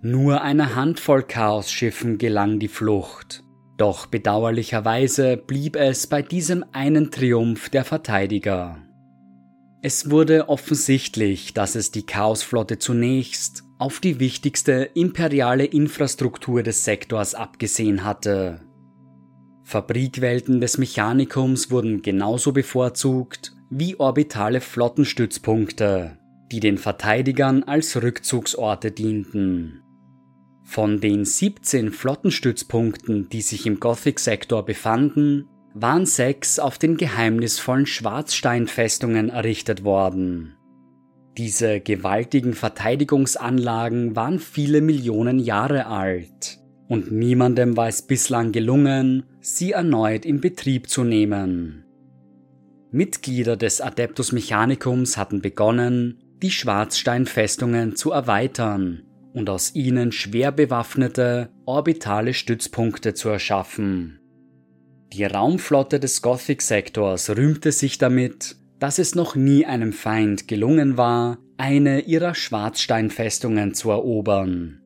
Nur 0.00 0.40
einer 0.40 0.74
Handvoll 0.74 1.24
Chaos-Schiffen 1.24 2.16
gelang 2.16 2.58
die 2.58 2.68
Flucht, 2.68 3.44
doch 3.76 4.06
bedauerlicherweise 4.06 5.36
blieb 5.36 5.76
es 5.76 6.06
bei 6.06 6.22
diesem 6.22 6.64
einen 6.72 7.10
Triumph 7.10 7.68
der 7.68 7.84
Verteidiger. 7.84 8.78
Es 9.86 10.10
wurde 10.10 10.48
offensichtlich, 10.48 11.54
dass 11.54 11.76
es 11.76 11.92
die 11.92 12.04
Chaosflotte 12.04 12.80
zunächst 12.80 13.62
auf 13.78 14.00
die 14.00 14.18
wichtigste 14.18 14.90
imperiale 14.94 15.64
Infrastruktur 15.64 16.64
des 16.64 16.82
Sektors 16.82 17.36
abgesehen 17.36 18.02
hatte. 18.02 18.62
Fabrikwelten 19.62 20.60
des 20.60 20.78
Mechanikums 20.78 21.70
wurden 21.70 22.02
genauso 22.02 22.50
bevorzugt 22.50 23.52
wie 23.70 23.94
orbitale 24.00 24.60
Flottenstützpunkte, 24.60 26.18
die 26.50 26.58
den 26.58 26.78
Verteidigern 26.78 27.62
als 27.62 27.94
Rückzugsorte 28.02 28.90
dienten. 28.90 29.84
Von 30.64 31.00
den 31.00 31.24
17 31.24 31.92
Flottenstützpunkten, 31.92 33.28
die 33.28 33.40
sich 33.40 33.66
im 33.66 33.78
Gothic-Sektor 33.78 34.64
befanden, 34.64 35.48
waren 35.78 36.06
sechs 36.06 36.58
auf 36.58 36.78
den 36.78 36.96
geheimnisvollen 36.96 37.84
Schwarzsteinfestungen 37.84 39.28
errichtet 39.28 39.84
worden. 39.84 40.56
Diese 41.36 41.80
gewaltigen 41.80 42.54
Verteidigungsanlagen 42.54 44.16
waren 44.16 44.38
viele 44.38 44.80
Millionen 44.80 45.38
Jahre 45.38 45.86
alt 45.86 46.60
und 46.88 47.12
niemandem 47.12 47.76
war 47.76 47.88
es 47.88 48.00
bislang 48.00 48.52
gelungen, 48.52 49.24
sie 49.40 49.72
erneut 49.72 50.24
in 50.24 50.40
Betrieb 50.40 50.88
zu 50.88 51.04
nehmen. 51.04 51.84
Mitglieder 52.90 53.58
des 53.58 53.82
Adeptus 53.82 54.32
Mechanicums 54.32 55.18
hatten 55.18 55.42
begonnen, 55.42 56.22
die 56.42 56.50
Schwarzsteinfestungen 56.50 57.96
zu 57.96 58.12
erweitern 58.12 59.02
und 59.34 59.50
aus 59.50 59.74
ihnen 59.74 60.10
schwer 60.10 60.52
bewaffnete 60.52 61.50
orbitale 61.66 62.32
Stützpunkte 62.32 63.12
zu 63.12 63.28
erschaffen. 63.28 64.20
Die 65.12 65.24
Raumflotte 65.24 66.00
des 66.00 66.20
Gothic-Sektors 66.22 67.30
rühmte 67.30 67.72
sich 67.72 67.98
damit, 67.98 68.56
dass 68.78 68.98
es 68.98 69.14
noch 69.14 69.36
nie 69.36 69.64
einem 69.64 69.92
Feind 69.92 70.48
gelungen 70.48 70.96
war, 70.96 71.38
eine 71.56 72.00
ihrer 72.00 72.34
Schwarzsteinfestungen 72.34 73.74
zu 73.74 73.90
erobern. 73.90 74.82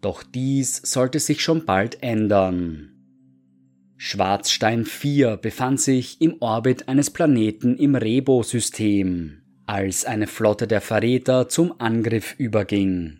Doch 0.00 0.22
dies 0.22 0.80
sollte 0.84 1.18
sich 1.18 1.42
schon 1.42 1.64
bald 1.64 2.02
ändern. 2.02 2.94
Schwarzstein 3.96 4.84
4 4.84 5.38
befand 5.38 5.80
sich 5.80 6.20
im 6.20 6.36
Orbit 6.38 6.88
eines 6.88 7.10
Planeten 7.10 7.76
im 7.76 7.96
Rebo-System, 7.96 9.42
als 9.66 10.04
eine 10.04 10.28
Flotte 10.28 10.68
der 10.68 10.80
Verräter 10.80 11.48
zum 11.48 11.80
Angriff 11.80 12.36
überging. 12.38 13.18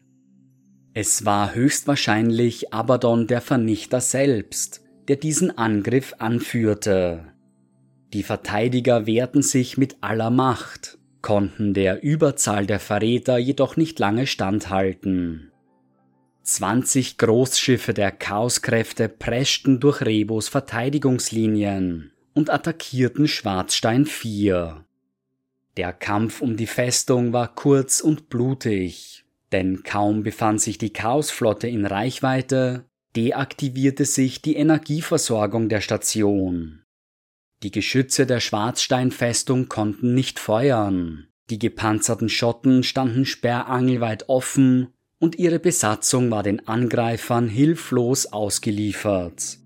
Es 0.95 1.25
war 1.25 1.55
höchstwahrscheinlich 1.55 2.73
Abaddon 2.73 3.27
der 3.27 3.41
Vernichter 3.41 4.01
selbst, 4.01 4.85
der 5.09 5.17
diesen 5.17 5.57
Angriff 5.57 6.15
anführte. 6.19 7.33
Die 8.13 8.23
Verteidiger 8.23 9.07
wehrten 9.07 9.43
sich 9.43 9.77
mit 9.77 9.97
aller 10.03 10.31
Macht, 10.31 10.99
konnten 11.23 11.75
der 11.75 12.03
Überzahl 12.03 12.67
der 12.67 12.81
Verräter 12.81 13.39
jedoch 13.39 13.77
nicht 13.77 13.99
lange 13.99 14.27
standhalten. 14.27 15.51
20 16.43 17.19
Großschiffe 17.19 17.93
der 17.93 18.11
Chaoskräfte 18.11 19.09
preschten 19.09 19.81
durch 19.81 20.01
Rebos 20.01 20.49
Verteidigungslinien 20.49 22.13
und 22.33 22.49
attackierten 22.49 23.29
Schwarzstein 23.29 24.07
4. 24.07 24.87
Der 25.77 25.93
Kampf 25.93 26.41
um 26.41 26.57
die 26.57 26.67
Festung 26.67 27.33
war 27.35 27.55
kurz 27.55 28.01
und 28.01 28.31
blutig, 28.31 29.27
denn 29.53 29.83
kaum 29.83 30.23
befand 30.23 30.63
sich 30.63 30.79
die 30.79 30.93
Chaosflotte 30.93 31.69
in 31.69 31.85
Reichweite, 31.85 32.87
deaktivierte 33.19 34.05
sich 34.05 34.43
die 34.43 34.55
Energieversorgung 34.55 35.69
der 35.69 35.81
Station. 35.81 36.83
Die 37.65 37.73
Geschütze 37.73 38.27
der 38.27 38.39
Schwarzsteinfestung 38.39 39.69
konnten 39.69 40.15
nicht 40.15 40.39
feuern. 40.39 41.27
Die 41.51 41.59
gepanzerten 41.59 42.29
Schotten 42.29 42.85
standen 42.85 43.25
sperrangelweit 43.25 44.29
offen 44.29 44.93
und 45.19 45.37
ihre 45.37 45.59
Besatzung 45.59 46.31
war 46.31 46.45
den 46.45 46.69
Angreifern 46.69 47.49
hilflos 47.49 48.27
ausgeliefert. 48.27 49.59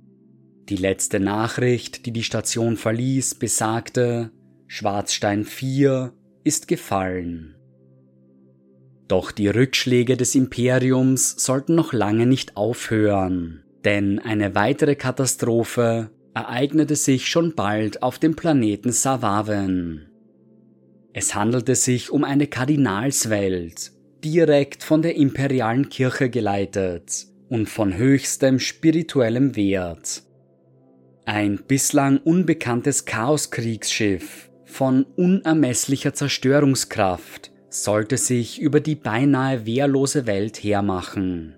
Die 0.70 0.76
letzte 0.76 1.20
Nachricht, 1.20 2.06
die 2.06 2.12
die 2.12 2.22
Station 2.22 2.78
verließ, 2.78 3.34
besagte, 3.34 4.30
Schwarzstein 4.66 5.44
4 5.44 6.14
ist 6.42 6.68
gefallen. 6.68 7.56
Doch 9.08 9.32
die 9.32 9.48
Rückschläge 9.48 10.16
des 10.16 10.34
Imperiums 10.34 11.34
sollten 11.38 11.74
noch 11.74 11.92
lange 11.92 12.26
nicht 12.26 12.56
aufhören, 12.56 13.62
denn 13.84 14.18
eine 14.18 14.54
weitere 14.54 14.94
Katastrophe 14.94 16.10
ereignete 16.34 16.96
sich 16.96 17.26
schon 17.26 17.54
bald 17.54 18.02
auf 18.02 18.18
dem 18.18 18.36
Planeten 18.36 18.92
Savaven. 18.92 20.08
Es 21.12 21.34
handelte 21.34 21.74
sich 21.74 22.10
um 22.10 22.24
eine 22.24 22.46
Kardinalswelt, 22.46 23.92
direkt 24.24 24.82
von 24.82 25.02
der 25.02 25.16
imperialen 25.16 25.90
Kirche 25.90 26.30
geleitet 26.30 27.26
und 27.50 27.68
von 27.68 27.96
höchstem 27.96 28.58
spirituellem 28.58 29.56
Wert. 29.56 30.22
Ein 31.26 31.60
bislang 31.68 32.18
unbekanntes 32.18 33.04
Chaoskriegsschiff 33.04 34.50
von 34.64 35.04
unermesslicher 35.16 36.14
Zerstörungskraft 36.14 37.51
sollte 37.72 38.18
sich 38.18 38.60
über 38.60 38.80
die 38.80 38.94
beinahe 38.94 39.64
wehrlose 39.64 40.26
Welt 40.26 40.58
hermachen. 40.62 41.56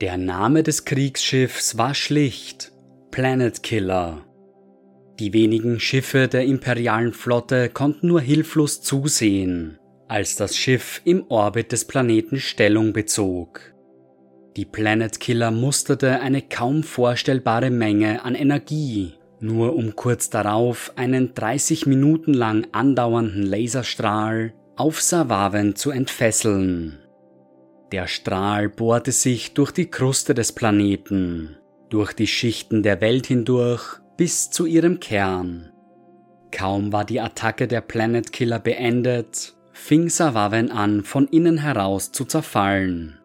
Der 0.00 0.18
Name 0.18 0.62
des 0.62 0.84
Kriegsschiffs 0.84 1.78
war 1.78 1.94
schlicht 1.94 2.72
Planet 3.10 3.62
Killer. 3.62 4.24
Die 5.18 5.32
wenigen 5.32 5.80
Schiffe 5.80 6.28
der 6.28 6.44
imperialen 6.44 7.12
Flotte 7.12 7.70
konnten 7.70 8.08
nur 8.08 8.20
hilflos 8.20 8.82
zusehen, 8.82 9.78
als 10.08 10.36
das 10.36 10.56
Schiff 10.56 11.00
im 11.04 11.24
Orbit 11.28 11.72
des 11.72 11.86
Planeten 11.86 12.38
Stellung 12.38 12.92
bezog. 12.92 13.72
Die 14.56 14.66
Planet 14.66 15.18
Killer 15.20 15.50
musterte 15.50 16.20
eine 16.20 16.42
kaum 16.42 16.82
vorstellbare 16.82 17.70
Menge 17.70 18.24
an 18.24 18.34
Energie, 18.34 19.14
nur 19.40 19.76
um 19.76 19.96
kurz 19.96 20.28
darauf 20.28 20.92
einen 20.96 21.34
30 21.34 21.86
Minuten 21.86 22.34
lang 22.34 22.66
andauernden 22.72 23.42
Laserstrahl 23.42 24.52
auf 24.76 25.00
Savaven 25.00 25.74
zu 25.74 25.90
entfesseln. 25.90 26.98
Der 27.92 28.06
Strahl 28.06 28.68
bohrte 28.68 29.12
sich 29.12 29.54
durch 29.54 29.72
die 29.72 29.90
Kruste 29.90 30.34
des 30.34 30.52
Planeten, 30.52 31.56
durch 31.88 32.12
die 32.12 32.26
Schichten 32.26 32.82
der 32.82 33.00
Welt 33.00 33.26
hindurch 33.26 34.00
bis 34.16 34.50
zu 34.50 34.66
ihrem 34.66 35.00
Kern. 35.00 35.72
Kaum 36.52 36.92
war 36.92 37.04
die 37.04 37.20
Attacke 37.20 37.68
der 37.68 37.80
Planet 37.80 38.32
Killer 38.32 38.58
beendet, 38.58 39.54
fing 39.72 40.08
Savaven 40.08 40.70
an, 40.70 41.04
von 41.04 41.26
innen 41.28 41.58
heraus 41.58 42.12
zu 42.12 42.24
zerfallen. 42.24 43.18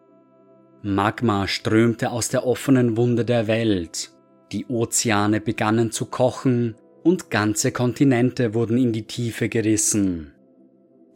Magma 0.82 1.46
strömte 1.48 2.10
aus 2.10 2.28
der 2.28 2.46
offenen 2.46 2.96
Wunde 2.96 3.24
der 3.24 3.46
Welt, 3.46 4.10
die 4.52 4.66
Ozeane 4.66 5.40
begannen 5.40 5.92
zu 5.92 6.06
kochen 6.06 6.76
und 7.02 7.30
ganze 7.30 7.72
Kontinente 7.72 8.54
wurden 8.54 8.78
in 8.78 8.92
die 8.92 9.06
Tiefe 9.06 9.48
gerissen. 9.48 10.34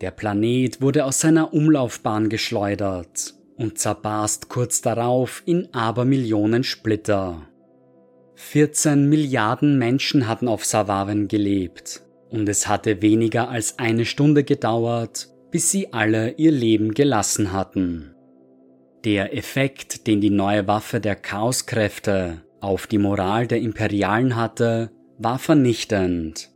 Der 0.00 0.10
Planet 0.10 0.82
wurde 0.82 1.04
aus 1.04 1.20
seiner 1.20 1.54
Umlaufbahn 1.54 2.28
geschleudert 2.28 3.34
und 3.56 3.78
zerbarst 3.78 4.48
kurz 4.48 4.82
darauf 4.82 5.42
in 5.46 5.72
Abermillionen 5.72 6.64
Splitter. 6.64 7.48
14 8.34 9.08
Milliarden 9.08 9.78
Menschen 9.78 10.28
hatten 10.28 10.48
auf 10.48 10.66
Savaven 10.66 11.28
gelebt 11.28 12.02
und 12.28 12.46
es 12.48 12.68
hatte 12.68 13.00
weniger 13.00 13.48
als 13.48 13.78
eine 13.78 14.04
Stunde 14.04 14.44
gedauert, 14.44 15.28
bis 15.50 15.70
sie 15.70 15.94
alle 15.94 16.32
ihr 16.32 16.52
Leben 16.52 16.92
gelassen 16.92 17.52
hatten. 17.52 18.14
Der 19.04 19.34
Effekt, 19.34 20.06
den 20.06 20.20
die 20.20 20.30
neue 20.30 20.66
Waffe 20.66 21.00
der 21.00 21.16
Chaoskräfte 21.16 22.42
auf 22.60 22.86
die 22.86 22.98
Moral 22.98 23.46
der 23.46 23.60
Imperialen 23.60 24.36
hatte, 24.36 24.90
war 25.18 25.38
vernichtend. 25.38 26.50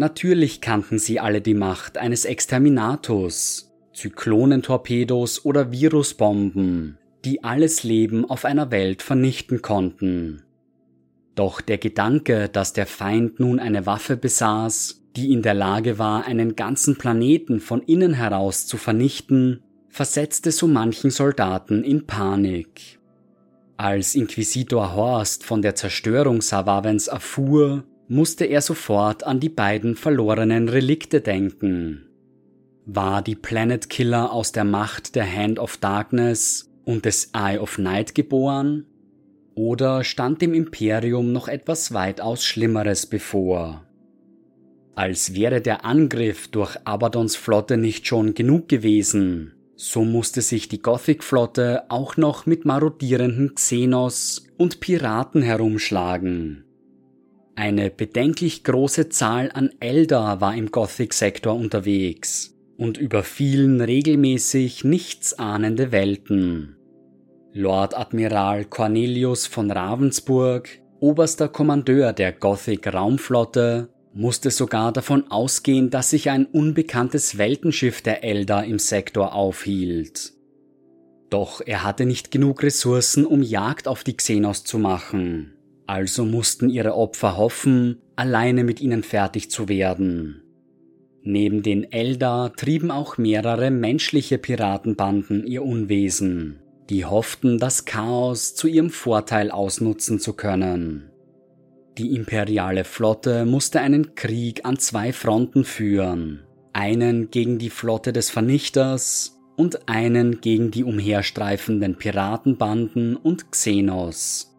Natürlich 0.00 0.62
kannten 0.62 0.98
sie 0.98 1.20
alle 1.20 1.42
die 1.42 1.52
Macht 1.52 1.98
eines 1.98 2.24
Exterminatus, 2.24 3.70
Zyklonentorpedos 3.92 5.44
oder 5.44 5.72
Virusbomben, 5.72 6.96
die 7.26 7.44
alles 7.44 7.82
Leben 7.82 8.24
auf 8.24 8.46
einer 8.46 8.70
Welt 8.70 9.02
vernichten 9.02 9.60
konnten. 9.60 10.42
Doch 11.34 11.60
der 11.60 11.76
Gedanke, 11.76 12.48
dass 12.48 12.72
der 12.72 12.86
Feind 12.86 13.40
nun 13.40 13.60
eine 13.60 13.84
Waffe 13.84 14.16
besaß, 14.16 15.02
die 15.16 15.34
in 15.34 15.42
der 15.42 15.52
Lage 15.52 15.98
war, 15.98 16.24
einen 16.24 16.56
ganzen 16.56 16.96
Planeten 16.96 17.60
von 17.60 17.82
innen 17.82 18.14
heraus 18.14 18.66
zu 18.66 18.78
vernichten, 18.78 19.62
versetzte 19.90 20.50
so 20.50 20.66
manchen 20.66 21.10
Soldaten 21.10 21.84
in 21.84 22.06
Panik. 22.06 22.98
Als 23.76 24.14
Inquisitor 24.14 24.94
Horst 24.94 25.44
von 25.44 25.60
der 25.60 25.74
Zerstörung 25.74 26.40
Savavens 26.40 27.08
erfuhr, 27.08 27.84
musste 28.10 28.44
er 28.44 28.60
sofort 28.60 29.24
an 29.24 29.38
die 29.38 29.48
beiden 29.48 29.94
verlorenen 29.94 30.68
Relikte 30.68 31.20
denken. 31.20 32.08
War 32.84 33.22
die 33.22 33.36
Planet 33.36 33.88
Killer 33.88 34.32
aus 34.32 34.50
der 34.50 34.64
Macht 34.64 35.14
der 35.14 35.32
Hand 35.32 35.60
of 35.60 35.76
Darkness 35.76 36.72
und 36.84 37.04
des 37.04 37.30
Eye 37.34 37.58
of 37.58 37.78
Night 37.78 38.16
geboren? 38.16 38.84
Oder 39.54 40.02
stand 40.02 40.42
dem 40.42 40.54
Imperium 40.54 41.30
noch 41.30 41.46
etwas 41.46 41.94
weitaus 41.94 42.44
Schlimmeres 42.44 43.06
bevor? 43.06 43.86
Als 44.96 45.36
wäre 45.36 45.60
der 45.60 45.84
Angriff 45.84 46.48
durch 46.48 46.76
Abadons 46.84 47.36
Flotte 47.36 47.76
nicht 47.76 48.08
schon 48.08 48.34
genug 48.34 48.68
gewesen, 48.68 49.54
so 49.76 50.04
musste 50.04 50.42
sich 50.42 50.66
die 50.66 50.82
Gothic-Flotte 50.82 51.84
auch 51.90 52.16
noch 52.16 52.44
mit 52.44 52.64
marodierenden 52.64 53.54
Xenos 53.54 54.46
und 54.58 54.80
Piraten 54.80 55.42
herumschlagen. 55.42 56.64
Eine 57.60 57.90
bedenklich 57.90 58.64
große 58.64 59.10
Zahl 59.10 59.50
an 59.52 59.68
Elder 59.80 60.40
war 60.40 60.54
im 60.54 60.70
Gothic-Sektor 60.70 61.54
unterwegs 61.54 62.54
und 62.78 62.96
überfielen 62.96 63.82
regelmäßig 63.82 64.82
nichtsahnende 64.84 65.92
Welten. 65.92 66.78
Lord 67.52 67.94
Admiral 67.94 68.64
Cornelius 68.64 69.46
von 69.46 69.70
Ravensburg, 69.70 70.70
oberster 71.00 71.48
Kommandeur 71.48 72.14
der 72.14 72.32
Gothic 72.32 72.86
Raumflotte, 72.94 73.90
musste 74.14 74.50
sogar 74.50 74.90
davon 74.90 75.30
ausgehen, 75.30 75.90
dass 75.90 76.08
sich 76.08 76.30
ein 76.30 76.46
unbekanntes 76.46 77.36
Weltenschiff 77.36 78.00
der 78.00 78.24
Elder 78.24 78.64
im 78.64 78.78
Sektor 78.78 79.34
aufhielt. 79.34 80.32
Doch 81.28 81.60
er 81.66 81.84
hatte 81.84 82.06
nicht 82.06 82.30
genug 82.30 82.62
Ressourcen, 82.62 83.26
um 83.26 83.42
Jagd 83.42 83.86
auf 83.86 84.02
die 84.02 84.16
Xenos 84.16 84.64
zu 84.64 84.78
machen, 84.78 85.52
also 85.90 86.24
mussten 86.24 86.70
ihre 86.70 86.94
Opfer 86.94 87.36
hoffen, 87.36 88.00
alleine 88.14 88.62
mit 88.62 88.80
ihnen 88.80 89.02
fertig 89.02 89.50
zu 89.50 89.68
werden. 89.68 90.44
Neben 91.22 91.64
den 91.64 91.90
Elder 91.90 92.52
trieben 92.56 92.92
auch 92.92 93.18
mehrere 93.18 93.72
menschliche 93.72 94.38
Piratenbanden 94.38 95.44
ihr 95.44 95.64
Unwesen, 95.64 96.60
die 96.90 97.04
hofften, 97.04 97.58
das 97.58 97.86
Chaos 97.86 98.54
zu 98.54 98.68
ihrem 98.68 98.90
Vorteil 98.90 99.50
ausnutzen 99.50 100.20
zu 100.20 100.34
können. 100.34 101.10
Die 101.98 102.14
imperiale 102.14 102.84
Flotte 102.84 103.44
musste 103.44 103.80
einen 103.80 104.14
Krieg 104.14 104.64
an 104.64 104.78
zwei 104.78 105.12
Fronten 105.12 105.64
führen. 105.64 106.44
Einen 106.72 107.32
gegen 107.32 107.58
die 107.58 107.68
Flotte 107.68 108.12
des 108.12 108.30
Vernichters 108.30 109.40
und 109.56 109.88
einen 109.88 110.40
gegen 110.40 110.70
die 110.70 110.84
umherstreifenden 110.84 111.96
Piratenbanden 111.96 113.16
und 113.16 113.50
Xenos. 113.50 114.49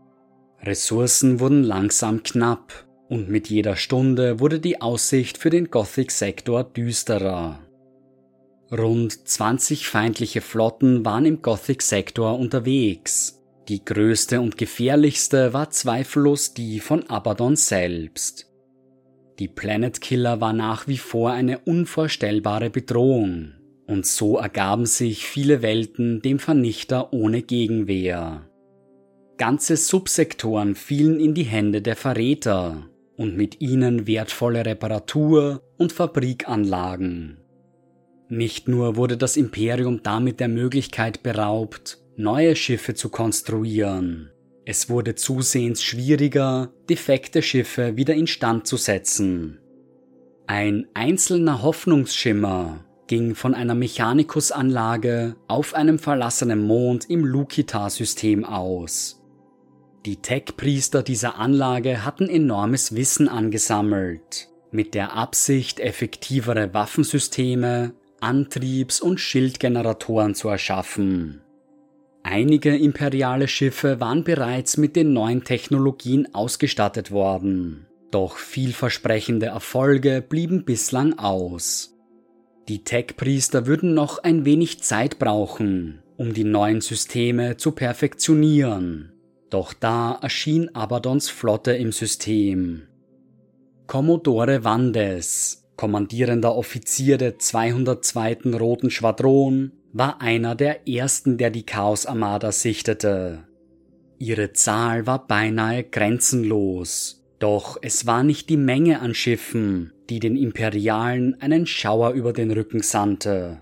Ressourcen 0.63 1.39
wurden 1.39 1.63
langsam 1.63 2.21
knapp 2.21 2.85
und 3.09 3.29
mit 3.29 3.49
jeder 3.49 3.75
Stunde 3.75 4.39
wurde 4.39 4.59
die 4.59 4.79
Aussicht 4.79 5.37
für 5.37 5.49
den 5.49 5.71
Gothic-Sektor 5.71 6.63
düsterer. 6.63 7.59
Rund 8.71 9.27
20 9.27 9.87
feindliche 9.87 10.39
Flotten 10.39 11.03
waren 11.03 11.25
im 11.25 11.41
Gothic-Sektor 11.41 12.37
unterwegs, 12.37 13.41
die 13.67 13.83
größte 13.83 14.39
und 14.39 14.57
gefährlichste 14.57 15.53
war 15.53 15.71
zweifellos 15.71 16.53
die 16.53 16.79
von 16.79 17.09
Abaddon 17.09 17.55
selbst. 17.55 18.47
Die 19.39 19.47
Planet 19.47 19.99
Killer 19.99 20.41
war 20.41 20.53
nach 20.53 20.87
wie 20.87 20.97
vor 20.97 21.31
eine 21.31 21.59
unvorstellbare 21.59 22.69
Bedrohung, 22.69 23.53
und 23.87 24.05
so 24.05 24.37
ergaben 24.37 24.85
sich 24.85 25.25
viele 25.25 25.61
Welten 25.61 26.21
dem 26.21 26.37
Vernichter 26.37 27.13
ohne 27.13 27.41
Gegenwehr. 27.41 28.50
Ganze 29.41 29.75
Subsektoren 29.75 30.75
fielen 30.75 31.19
in 31.19 31.33
die 31.33 31.41
Hände 31.41 31.81
der 31.81 31.95
Verräter 31.95 32.87
und 33.17 33.35
mit 33.35 33.59
ihnen 33.59 34.05
wertvolle 34.05 34.67
Reparatur- 34.67 35.63
und 35.79 35.91
Fabrikanlagen. 35.91 37.39
Nicht 38.29 38.67
nur 38.67 38.97
wurde 38.97 39.17
das 39.17 39.37
Imperium 39.37 40.03
damit 40.03 40.39
der 40.39 40.47
Möglichkeit 40.47 41.23
beraubt, 41.23 41.97
neue 42.15 42.55
Schiffe 42.55 42.93
zu 42.93 43.09
konstruieren. 43.09 44.29
Es 44.63 44.91
wurde 44.91 45.15
zusehends 45.15 45.81
schwieriger, 45.81 46.71
defekte 46.87 47.41
Schiffe 47.41 47.97
wieder 47.97 48.13
instand 48.13 48.67
zu 48.67 48.77
setzen. 48.77 49.57
Ein 50.45 50.85
einzelner 50.93 51.63
Hoffnungsschimmer 51.63 52.85
ging 53.07 53.33
von 53.33 53.55
einer 53.55 53.73
Mechanikusanlage 53.73 55.35
auf 55.47 55.73
einem 55.73 55.97
verlassenen 55.97 56.61
Mond 56.61 57.09
im 57.09 57.25
Lukita-System 57.25 58.45
aus. 58.45 59.20
Die 60.05 60.15
Tech-Priester 60.15 61.03
dieser 61.03 61.37
Anlage 61.37 62.03
hatten 62.03 62.27
enormes 62.27 62.95
Wissen 62.95 63.29
angesammelt, 63.29 64.49
mit 64.71 64.95
der 64.95 65.13
Absicht, 65.13 65.79
effektivere 65.79 66.73
Waffensysteme, 66.73 67.93
Antriebs- 68.19 68.99
und 68.99 69.19
Schildgeneratoren 69.19 70.33
zu 70.33 70.49
erschaffen. 70.49 71.41
Einige 72.23 72.75
imperiale 72.75 73.47
Schiffe 73.47 73.99
waren 73.99 74.23
bereits 74.23 74.77
mit 74.77 74.95
den 74.95 75.13
neuen 75.13 75.43
Technologien 75.43 76.33
ausgestattet 76.33 77.11
worden, 77.11 77.85
doch 78.09 78.37
vielversprechende 78.37 79.47
Erfolge 79.47 80.23
blieben 80.27 80.65
bislang 80.65 81.19
aus. 81.19 81.95
Die 82.67 82.83
Tech-Priester 82.83 83.67
würden 83.67 83.93
noch 83.93 84.17
ein 84.17 84.45
wenig 84.45 84.81
Zeit 84.81 85.19
brauchen, 85.19 86.01
um 86.17 86.33
die 86.33 86.43
neuen 86.43 86.81
Systeme 86.81 87.57
zu 87.57 87.71
perfektionieren, 87.71 89.11
doch 89.51 89.73
da 89.73 90.17
erschien 90.21 90.73
Abadons 90.75 91.29
Flotte 91.29 91.73
im 91.73 91.91
System. 91.91 92.87
Commodore 93.85 94.63
Vandes, 94.63 95.67
kommandierender 95.75 96.55
Offizier 96.55 97.17
der 97.17 97.37
202. 97.37 98.57
Roten 98.57 98.89
Schwadron, 98.89 99.73
war 99.93 100.21
einer 100.21 100.55
der 100.55 100.87
ersten, 100.87 101.37
der 101.37 101.49
die 101.49 101.65
Chaos 101.65 102.05
Armada 102.05 102.51
sichtete. 102.51 103.43
Ihre 104.17 104.53
Zahl 104.53 105.07
war 105.07 105.27
beinahe 105.27 105.83
grenzenlos, 105.83 107.25
doch 107.39 107.77
es 107.81 108.05
war 108.05 108.23
nicht 108.23 108.49
die 108.49 108.57
Menge 108.57 109.01
an 109.01 109.13
Schiffen, 109.13 109.91
die 110.09 110.19
den 110.19 110.37
Imperialen 110.37 111.41
einen 111.41 111.65
Schauer 111.65 112.11
über 112.11 112.31
den 112.31 112.51
Rücken 112.51 112.81
sandte. 112.81 113.61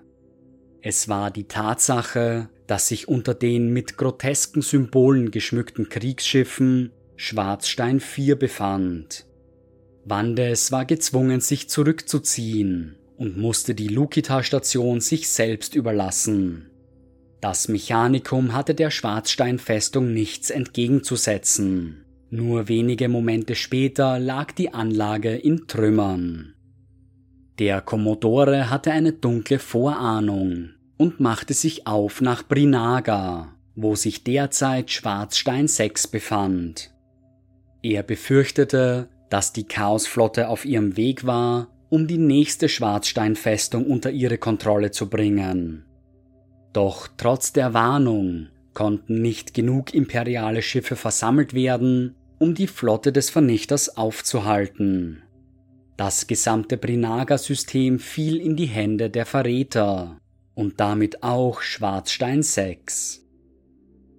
Es 0.81 1.09
war 1.09 1.31
die 1.31 1.45
Tatsache, 1.45 2.49
dass 2.69 2.87
sich 2.87 3.07
unter 3.07 3.33
den 3.33 3.73
mit 3.73 3.97
grotesken 3.97 4.61
Symbolen 4.61 5.31
geschmückten 5.31 5.89
Kriegsschiffen 5.89 6.91
Schwarzstein 7.15 7.99
4 7.99 8.35
befand. 8.37 9.25
Wandes 10.05 10.71
war 10.71 10.85
gezwungen, 10.85 11.41
sich 11.41 11.67
zurückzuziehen, 11.67 12.95
und 13.17 13.37
musste 13.37 13.73
die 13.73 13.87
Lukita-Station 13.87 15.01
sich 15.01 15.29
selbst 15.29 15.73
überlassen. 15.73 16.69
Das 17.41 17.69
Mechanikum 17.69 18.53
hatte 18.53 18.75
der 18.75 18.91
Schwarzsteinfestung 18.91 20.13
nichts 20.13 20.51
entgegenzusetzen. 20.51 22.05
Nur 22.29 22.67
wenige 22.67 23.09
Momente 23.09 23.55
später 23.55 24.19
lag 24.19 24.51
die 24.51 24.75
Anlage 24.75 25.35
in 25.35 25.65
Trümmern. 25.65 26.53
Der 27.57 27.81
Commodore 27.81 28.69
hatte 28.69 28.91
eine 28.91 29.13
dunkle 29.13 29.57
Vorahnung 29.57 30.75
und 30.99 31.19
machte 31.19 31.55
sich 31.55 31.87
auf 31.87 32.21
nach 32.21 32.43
Brinaga, 32.43 33.55
wo 33.75 33.95
sich 33.95 34.23
derzeit 34.23 34.91
Schwarzstein 34.91 35.67
6 35.67 36.05
befand. 36.07 36.91
Er 37.81 38.03
befürchtete, 38.03 39.09
dass 39.31 39.51
die 39.51 39.63
Chaosflotte 39.63 40.49
auf 40.49 40.65
ihrem 40.65 40.95
Weg 40.95 41.25
war 41.25 41.69
um 41.89 42.07
die 42.07 42.17
nächste 42.17 42.69
Schwarzsteinfestung 42.69 43.85
unter 43.85 44.11
ihre 44.11 44.37
Kontrolle 44.37 44.91
zu 44.91 45.09
bringen. 45.09 45.85
Doch 46.71 47.07
trotz 47.17 47.51
der 47.51 47.73
Warnung 47.73 48.47
konnten 48.73 49.21
nicht 49.21 49.53
genug 49.53 49.93
imperiale 49.93 50.61
Schiffe 50.61 50.95
versammelt 50.95 51.53
werden, 51.53 52.15
um 52.37 52.53
die 52.53 52.67
Flotte 52.67 53.11
des 53.11 53.29
Vernichters 53.29 53.97
aufzuhalten. 53.97 55.23
Das 55.97 56.27
gesamte 56.27 56.77
Brinaga-System 56.77 57.99
fiel 57.99 58.37
in 58.37 58.55
die 58.55 58.67
Hände 58.67 59.09
der 59.09 59.25
Verräter 59.25 60.17
und 60.59 60.81
damit 60.81 61.23
auch 61.23 61.61
Schwarzstein 61.61 62.43
6. 62.43 63.21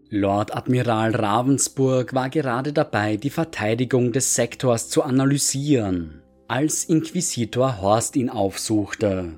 Lord 0.09 0.57
Admiral 0.57 1.15
Ravensburg 1.15 2.15
war 2.15 2.31
gerade 2.31 2.73
dabei, 2.73 3.19
die 3.19 3.29
Verteidigung 3.29 4.11
des 4.13 4.35
Sektors 4.35 4.89
zu 4.89 5.03
analysieren 5.03 6.23
als 6.49 6.85
Inquisitor 6.85 7.83
Horst 7.83 8.17
ihn 8.17 8.31
aufsuchte. 8.31 9.35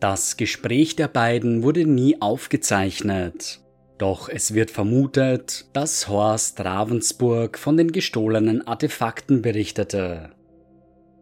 Das 0.00 0.36
Gespräch 0.36 0.96
der 0.96 1.06
beiden 1.06 1.62
wurde 1.62 1.86
nie 1.86 2.20
aufgezeichnet, 2.20 3.60
doch 3.96 4.28
es 4.28 4.52
wird 4.54 4.72
vermutet, 4.72 5.66
dass 5.72 6.08
Horst 6.08 6.60
Ravensburg 6.60 7.56
von 7.56 7.76
den 7.76 7.92
gestohlenen 7.92 8.66
Artefakten 8.66 9.40
berichtete. 9.40 10.32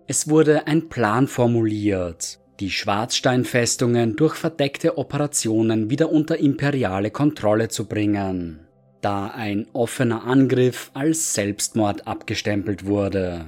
Es 0.07 0.29
wurde 0.29 0.67
ein 0.67 0.89
Plan 0.89 1.29
formuliert, 1.29 2.41
die 2.61 2.71
Schwarzsteinfestungen 2.71 4.17
durch 4.17 4.35
verdeckte 4.35 4.99
Operationen 4.99 5.91
wieder 5.91 6.11
unter 6.11 6.39
imperiale 6.39 7.11
Kontrolle 7.11 7.69
zu 7.69 7.87
bringen, 7.87 8.67
da 9.03 9.29
ein 9.29 9.67
offener 9.73 10.25
Angriff 10.25 10.91
als 10.95 11.35
Selbstmord 11.35 12.07
abgestempelt 12.07 12.87
wurde. 12.87 13.47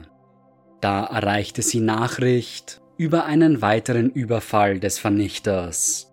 Da 0.80 1.04
erreichte 1.04 1.62
sie 1.62 1.80
Nachricht 1.80 2.80
über 2.98 3.24
einen 3.24 3.62
weiteren 3.62 4.10
Überfall 4.10 4.78
des 4.78 4.98
Vernichters. 4.98 6.12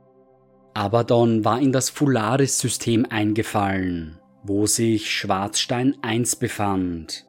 Abaddon 0.73 1.45
war 1.45 1.59
in 1.59 1.71
das 1.71 1.89
Fularis-System 1.89 3.05
eingefallen, 3.09 4.19
wo 4.43 4.65
sich 4.65 5.11
Schwarzstein 5.11 5.95
1 6.01 6.37
befand. 6.37 7.25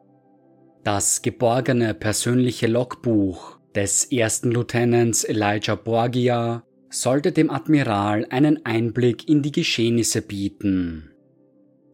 Das 0.83 1.21
geborgene 1.21 1.93
persönliche 1.93 2.67
Logbuch 2.67 3.56
des 3.77 4.05
ersten 4.05 4.49
Lieutenants 4.49 5.23
Elijah 5.23 5.75
Borgia 5.75 6.63
sollte 6.89 7.31
dem 7.31 7.51
Admiral 7.51 8.25
einen 8.31 8.65
Einblick 8.65 9.29
in 9.29 9.43
die 9.43 9.51
Geschehnisse 9.51 10.23
bieten. 10.23 11.11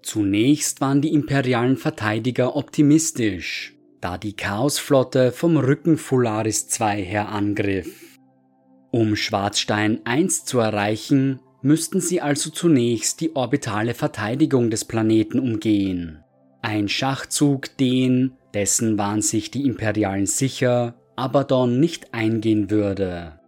Zunächst 0.01 0.79
waren 0.79 1.01
die 1.01 1.13
imperialen 1.13 1.75
Verteidiger 1.75 2.55
optimistisch, 2.55 3.75
da 3.99 4.17
die 4.17 4.33
Chaosflotte 4.33 5.33
vom 5.33 5.57
Rücken 5.57 5.97
Fularis 5.97 6.69
II 6.79 7.03
her 7.03 7.27
angriff. 7.27 8.17
Um 8.91 9.17
Schwarzstein 9.17 10.05
1 10.05 10.45
zu 10.45 10.59
erreichen, 10.59 11.41
müssten 11.61 11.99
sie 11.99 12.21
also 12.21 12.49
zunächst 12.49 13.19
die 13.19 13.35
orbitale 13.35 13.93
Verteidigung 13.93 14.69
des 14.69 14.85
Planeten 14.85 15.37
umgehen. 15.37 16.23
Ein 16.61 16.87
Schachzug, 16.87 17.75
den, 17.75 18.37
dessen 18.53 18.97
waren 18.97 19.21
sich 19.21 19.51
die 19.51 19.65
Imperialen 19.65 20.27
sicher, 20.27 20.95
Abaddon 21.15 21.79
nicht 21.79 22.13
eingehen 22.13 22.69
würde. 22.69 23.39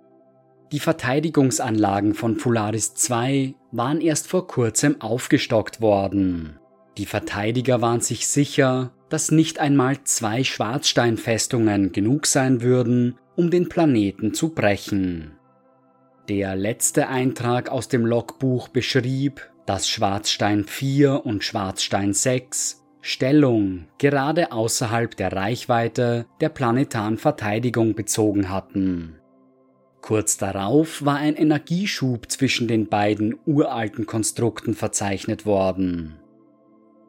Die 0.72 0.80
Verteidigungsanlagen 0.80 2.14
von 2.14 2.38
Polaris 2.38 2.94
II 3.10 3.56
waren 3.72 4.02
erst 4.02 4.28
vor 4.28 4.48
kurzem 4.48 5.00
aufgestockt 5.02 5.82
worden. 5.82 6.60
Die 6.98 7.06
Verteidiger 7.06 7.82
waren 7.82 8.02
sich 8.02 8.28
sicher, 8.28 8.92
dass 9.10 9.32
nicht 9.32 9.60
einmal 9.60 10.04
zwei 10.04 10.44
Schwarzsteinfestungen 10.44 11.92
genug 11.92 12.26
sein 12.26 12.62
würden, 12.62 13.18
um 13.36 13.52
den 13.52 13.70
Planeten 13.70 14.34
zu 14.34 14.54
brechen. 14.54 15.38
Der 16.30 16.56
letzte 16.56 17.08
Eintrag 17.08 17.70
aus 17.70 17.88
dem 17.88 18.06
Logbuch 18.06 18.70
beschrieb, 18.70 19.48
dass 19.66 19.88
Schwarzstein 19.88 20.64
4 20.64 21.26
und 21.26 21.44
Schwarzstein 21.44 22.14
6 22.14 22.85
Stellung 23.08 23.86
gerade 24.00 24.52
außerhalb 24.52 25.16
der 25.16 25.32
Reichweite 25.32 26.26
der 26.42 26.50
planetaren 26.50 27.20
Verteidigung 27.20 27.94
bezogen 27.94 28.50
hatten. 28.50 29.20
Kurz 30.02 30.38
darauf 30.38 31.06
war 31.06 31.18
ein 31.18 31.36
Energieschub 31.36 32.32
zwischen 32.32 32.68
den 32.68 32.88
beiden 32.88 33.36
uralten 33.46 34.08
Konstrukten 34.08 34.74
verzeichnet 34.74 35.46
worden. 35.46 36.16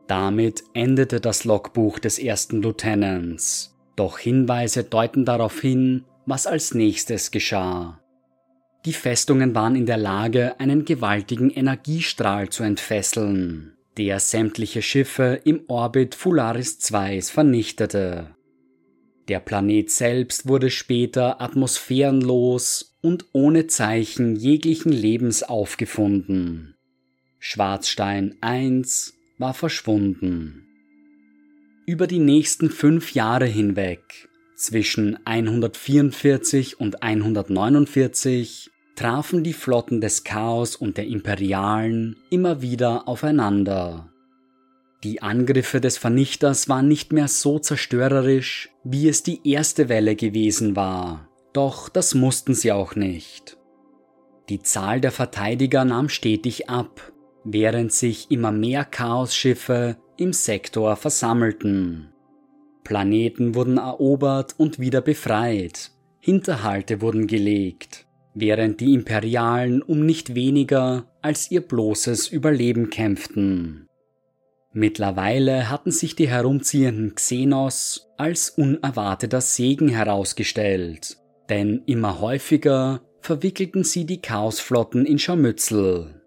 Damit 0.07 0.65
endete 0.75 1.19
das 1.19 1.45
Logbuch 1.45 1.99
des 1.99 2.19
ersten 2.19 2.61
Lieutenants, 2.61 3.75
doch 3.97 4.19
Hinweise 4.19 4.85
deuten 4.85 5.25
darauf 5.25 5.59
hin, 5.63 6.05
was 6.27 6.47
als 6.47 6.75
nächstes 6.75 7.31
geschah. 7.31 8.03
Die 8.85 8.93
Festungen 8.93 9.55
waren 9.55 9.77
in 9.77 9.87
der 9.87 9.97
Lage, 9.97 10.61
einen 10.61 10.85
gewaltigen 10.85 11.49
Energiestrahl 11.49 12.51
zu 12.51 12.65
entfesseln, 12.65 13.76
der 13.97 14.21
sämtliche 14.21 14.83
Schiffe 14.83 15.41
im 15.45 15.63
Orbit 15.69 16.15
Fularis 16.15 16.79
II 16.91 17.23
vernichtete. 17.23 18.37
Der 19.29 19.41
Planet 19.41 19.91
selbst 19.91 20.47
wurde 20.47 20.71
später 20.71 21.41
atmosphärenlos 21.41 22.97
und 23.03 23.27
ohne 23.33 23.67
Zeichen 23.67 24.37
jeglichen 24.37 24.93
Lebens 24.93 25.43
aufgefunden. 25.43 26.77
Schwarzstein 27.39 28.37
I 28.45 28.83
war 29.39 29.55
verschwunden. 29.55 30.67
Über 31.87 32.07
die 32.07 32.19
nächsten 32.19 32.71
fünf 32.71 33.15
Jahre 33.15 33.47
hinweg, 33.47 34.29
zwischen 34.57 35.19
144 35.25 36.81
und 36.81 37.03
149, 37.03 38.71
trafen 38.97 39.45
die 39.45 39.53
Flotten 39.53 40.01
des 40.01 40.25
Chaos 40.25 40.75
und 40.75 40.97
der 40.97 41.07
Imperialen 41.07 42.17
immer 42.31 42.63
wieder 42.63 43.07
aufeinander. 43.07 44.11
Die 45.05 45.23
Angriffe 45.23 45.83
des 45.83 45.99
Vernichters 45.99 46.69
waren 46.71 46.89
nicht 46.89 47.13
mehr 47.13 47.29
so 47.29 47.59
zerstörerisch, 47.59 48.71
wie 48.83 49.09
es 49.09 49.23
die 49.23 49.49
erste 49.49 49.91
Welle 49.91 50.17
gewesen 50.17 50.75
war, 50.75 51.29
doch 51.53 51.91
das 51.91 52.15
mussten 52.15 52.55
sie 52.55 52.73
auch 52.73 52.97
nicht. 52.97 53.59
Die 54.49 54.63
Zahl 54.63 55.01
der 55.01 55.13
Verteidiger 55.13 55.85
nahm 55.85 56.09
stetig 56.09 56.71
ab, 56.71 57.13
während 57.45 57.93
sich 57.93 58.31
immer 58.31 58.51
mehr 58.51 58.85
Chaosschiffe 58.85 59.99
im 60.17 60.33
Sektor 60.33 60.97
versammelten. 60.97 62.13
Planeten 62.83 63.55
wurden 63.55 63.77
erobert 63.77 64.55
und 64.57 64.79
wieder 64.79 65.03
befreit, 65.03 65.91
Hinterhalte 66.21 67.03
wurden 67.03 67.27
gelegt 67.27 68.06
während 68.37 68.81
die 68.81 68.93
Imperialen 68.93 69.83
um 69.83 70.05
nicht 70.05 70.35
weniger 70.35 71.07
als 71.23 71.51
ihr 71.51 71.63
bloßes 71.63 72.29
Überleben 72.29 72.91
kämpften. 72.91 73.89
Mittlerweile 74.73 75.71
hatten 75.71 75.91
sich 75.91 76.17
die 76.17 76.29
herumziehenden 76.29 77.15
Xenos 77.15 78.09
als 78.19 78.51
unerwarteter 78.51 79.41
Segen 79.41 79.89
herausgestellt, 79.89 81.17
denn 81.49 81.83
immer 81.87 82.21
häufiger 82.21 83.01
verwickelten 83.21 83.85
sie 83.85 84.05
die 84.05 84.21
Chaosflotten 84.21 85.07
in 85.07 85.19
Scharmützel. 85.19 86.21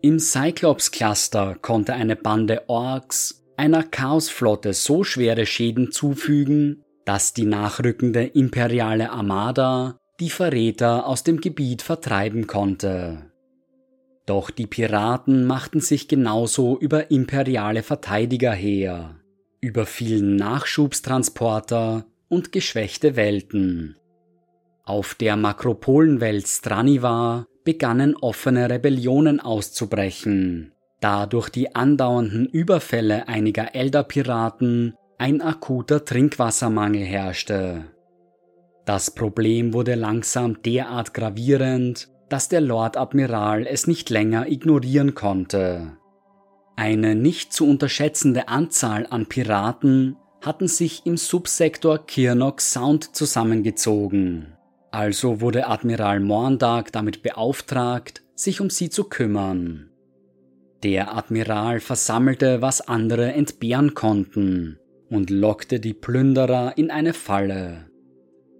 Im 0.00 0.20
Cyclops-Cluster 0.20 1.56
konnte 1.60 1.94
eine 1.94 2.14
Bande 2.14 2.68
Orks 2.68 3.44
einer 3.56 3.82
Chaosflotte 3.82 4.74
so 4.74 5.02
schwere 5.02 5.44
Schäden 5.44 5.90
zufügen, 5.90 6.84
dass 7.04 7.32
die 7.34 7.46
nachrückende 7.46 8.24
imperiale 8.24 9.10
Armada 9.10 9.98
die 10.22 10.30
Verräter 10.30 11.08
aus 11.08 11.24
dem 11.24 11.40
Gebiet 11.40 11.82
vertreiben 11.82 12.46
konnte. 12.46 13.32
Doch 14.24 14.50
die 14.50 14.68
Piraten 14.68 15.46
machten 15.46 15.80
sich 15.80 16.06
genauso 16.06 16.78
über 16.78 17.10
imperiale 17.10 17.82
Verteidiger 17.82 18.52
her, 18.52 19.16
überfielen 19.60 20.36
Nachschubstransporter 20.36 22.06
und 22.28 22.52
geschwächte 22.52 23.16
Welten. 23.16 23.96
Auf 24.84 25.16
der 25.16 25.34
Makropolenwelt 25.34 26.46
Straniva 26.46 27.48
begannen 27.64 28.14
offene 28.14 28.70
Rebellionen 28.70 29.40
auszubrechen, 29.40 30.70
da 31.00 31.26
durch 31.26 31.48
die 31.48 31.74
andauernden 31.74 32.46
Überfälle 32.46 33.26
einiger 33.26 33.74
Elder-Piraten 33.74 34.94
ein 35.18 35.42
akuter 35.42 36.04
Trinkwassermangel 36.04 37.02
herrschte. 37.02 37.86
Das 38.84 39.12
Problem 39.12 39.72
wurde 39.72 39.94
langsam 39.94 40.60
derart 40.62 41.14
gravierend, 41.14 42.08
dass 42.28 42.48
der 42.48 42.60
Lord 42.60 42.96
Admiral 42.96 43.66
es 43.66 43.86
nicht 43.86 44.10
länger 44.10 44.48
ignorieren 44.48 45.14
konnte. 45.14 45.98
Eine 46.76 47.14
nicht 47.14 47.52
zu 47.52 47.68
unterschätzende 47.68 48.48
Anzahl 48.48 49.06
an 49.08 49.26
Piraten 49.26 50.16
hatten 50.40 50.66
sich 50.66 51.06
im 51.06 51.16
Subsektor 51.16 52.04
Kirnock 52.06 52.60
Sound 52.60 53.14
zusammengezogen. 53.14 54.54
Also 54.90 55.40
wurde 55.40 55.68
Admiral 55.68 56.20
Morndag 56.20 56.90
damit 56.90 57.22
beauftragt, 57.22 58.22
sich 58.34 58.60
um 58.60 58.68
sie 58.68 58.90
zu 58.90 59.04
kümmern. 59.04 59.90
Der 60.82 61.14
Admiral 61.16 61.78
versammelte, 61.78 62.60
was 62.60 62.80
andere 62.80 63.32
entbehren 63.32 63.94
konnten 63.94 64.78
und 65.08 65.30
lockte 65.30 65.78
die 65.78 65.94
Plünderer 65.94 66.76
in 66.76 66.90
eine 66.90 67.12
Falle. 67.12 67.91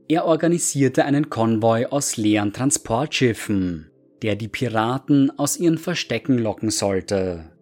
Er 0.09 0.25
organisierte 0.25 1.05
einen 1.05 1.31
Konvoi 1.31 1.87
aus 1.87 2.17
leeren 2.17 2.53
Transportschiffen, 2.53 3.91
der 4.23 4.37
die 4.37 4.49
Piraten 4.49 5.31
aus 5.39 5.57
ihren 5.57 5.79
Verstecken 5.79 6.39
locken 6.39 6.71
sollte. 6.71 7.53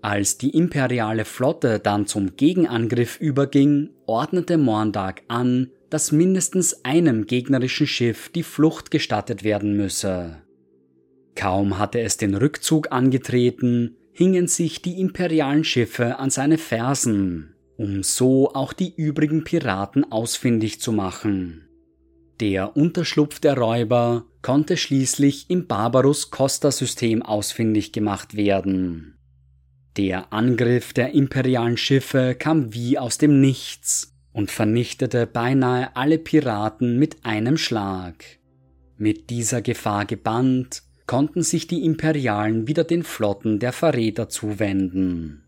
Als 0.00 0.36
die 0.36 0.50
imperiale 0.50 1.24
Flotte 1.24 1.78
dann 1.78 2.06
zum 2.06 2.36
Gegenangriff 2.36 3.20
überging, 3.20 3.90
ordnete 4.06 4.58
Morndag 4.58 5.22
an, 5.28 5.70
dass 5.90 6.10
mindestens 6.10 6.84
einem 6.84 7.26
gegnerischen 7.26 7.86
Schiff 7.86 8.28
die 8.30 8.42
Flucht 8.42 8.90
gestattet 8.90 9.44
werden 9.44 9.76
müsse. 9.76 10.38
Kaum 11.36 11.78
hatte 11.78 12.00
es 12.00 12.16
den 12.16 12.34
Rückzug 12.34 12.90
angetreten, 12.90 13.96
hingen 14.12 14.48
sich 14.48 14.82
die 14.82 15.00
imperialen 15.00 15.64
Schiffe 15.64 16.18
an 16.18 16.30
seine 16.30 16.58
Fersen 16.58 17.51
um 17.82 18.04
so 18.04 18.54
auch 18.54 18.72
die 18.72 18.94
übrigen 18.94 19.42
Piraten 19.42 20.10
ausfindig 20.12 20.80
zu 20.80 20.92
machen. 20.92 21.68
Der 22.38 22.76
Unterschlupf 22.76 23.40
der 23.40 23.58
Räuber 23.58 24.24
konnte 24.40 24.76
schließlich 24.76 25.50
im 25.50 25.66
Barbarus 25.66 26.30
Costa 26.30 26.70
System 26.70 27.22
ausfindig 27.22 27.92
gemacht 27.92 28.36
werden. 28.36 29.18
Der 29.96 30.32
Angriff 30.32 30.92
der 30.92 31.12
imperialen 31.12 31.76
Schiffe 31.76 32.36
kam 32.38 32.72
wie 32.72 32.98
aus 32.98 33.18
dem 33.18 33.40
Nichts 33.40 34.14
und 34.32 34.52
vernichtete 34.52 35.26
beinahe 35.26 35.96
alle 35.96 36.18
Piraten 36.18 37.00
mit 37.00 37.24
einem 37.24 37.56
Schlag. 37.56 38.24
Mit 38.96 39.28
dieser 39.28 39.60
Gefahr 39.60 40.06
gebannt, 40.06 40.84
konnten 41.06 41.42
sich 41.42 41.66
die 41.66 41.84
Imperialen 41.84 42.68
wieder 42.68 42.84
den 42.84 43.02
Flotten 43.02 43.58
der 43.58 43.72
Verräter 43.72 44.28
zuwenden. 44.28 45.41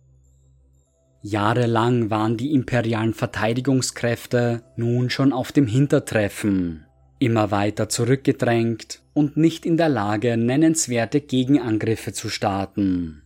Jahrelang 1.26 2.10
waren 2.10 2.36
die 2.36 2.52
imperialen 2.52 3.14
Verteidigungskräfte 3.14 4.62
nun 4.76 5.08
schon 5.08 5.32
auf 5.32 5.52
dem 5.52 5.66
Hintertreffen, 5.66 6.84
immer 7.18 7.50
weiter 7.50 7.88
zurückgedrängt 7.88 9.00
und 9.14 9.38
nicht 9.38 9.64
in 9.64 9.78
der 9.78 9.88
Lage, 9.88 10.36
nennenswerte 10.36 11.22
Gegenangriffe 11.22 12.12
zu 12.12 12.28
starten. 12.28 13.22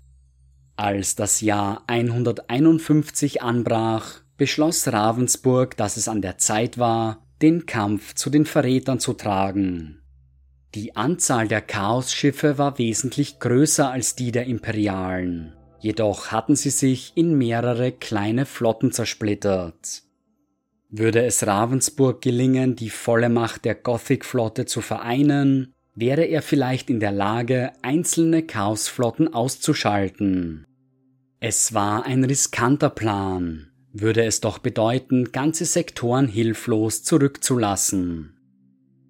Als 0.76 1.16
das 1.16 1.40
Jahr 1.40 1.82
151 1.88 3.42
anbrach, 3.42 4.20
beschloss 4.36 4.86
Ravensburg, 4.86 5.76
dass 5.76 5.96
es 5.96 6.06
an 6.06 6.22
der 6.22 6.38
Zeit 6.38 6.78
war, 6.78 7.26
den 7.42 7.66
Kampf 7.66 8.14
zu 8.14 8.30
den 8.30 8.46
Verrätern 8.46 9.00
zu 9.00 9.14
tragen. 9.14 10.02
Die 10.76 10.94
Anzahl 10.94 11.48
der 11.48 11.62
Chaosschiffe 11.62 12.58
war 12.58 12.78
wesentlich 12.78 13.40
größer 13.40 13.90
als 13.90 14.14
die 14.14 14.30
der 14.30 14.46
Imperialen, 14.46 15.54
jedoch 15.80 16.32
hatten 16.32 16.56
sie 16.56 16.70
sich 16.70 17.12
in 17.14 17.36
mehrere 17.36 17.92
kleine 17.92 18.46
Flotten 18.46 18.92
zersplittert. 18.92 20.02
Würde 20.90 21.24
es 21.24 21.46
Ravensburg 21.46 22.22
gelingen, 22.22 22.74
die 22.74 22.90
volle 22.90 23.28
Macht 23.28 23.64
der 23.64 23.74
Gothic-Flotte 23.74 24.64
zu 24.64 24.80
vereinen, 24.80 25.74
wäre 25.94 26.24
er 26.24 26.42
vielleicht 26.42 26.90
in 26.90 27.00
der 27.00 27.12
Lage, 27.12 27.72
einzelne 27.82 28.42
Chaosflotten 28.42 29.32
auszuschalten. 29.32 30.64
Es 31.40 31.74
war 31.74 32.06
ein 32.06 32.24
riskanter 32.24 32.90
Plan, 32.90 33.70
würde 33.92 34.24
es 34.24 34.40
doch 34.40 34.58
bedeuten, 34.58 35.32
ganze 35.32 35.64
Sektoren 35.64 36.26
hilflos 36.26 37.02
zurückzulassen. 37.02 38.34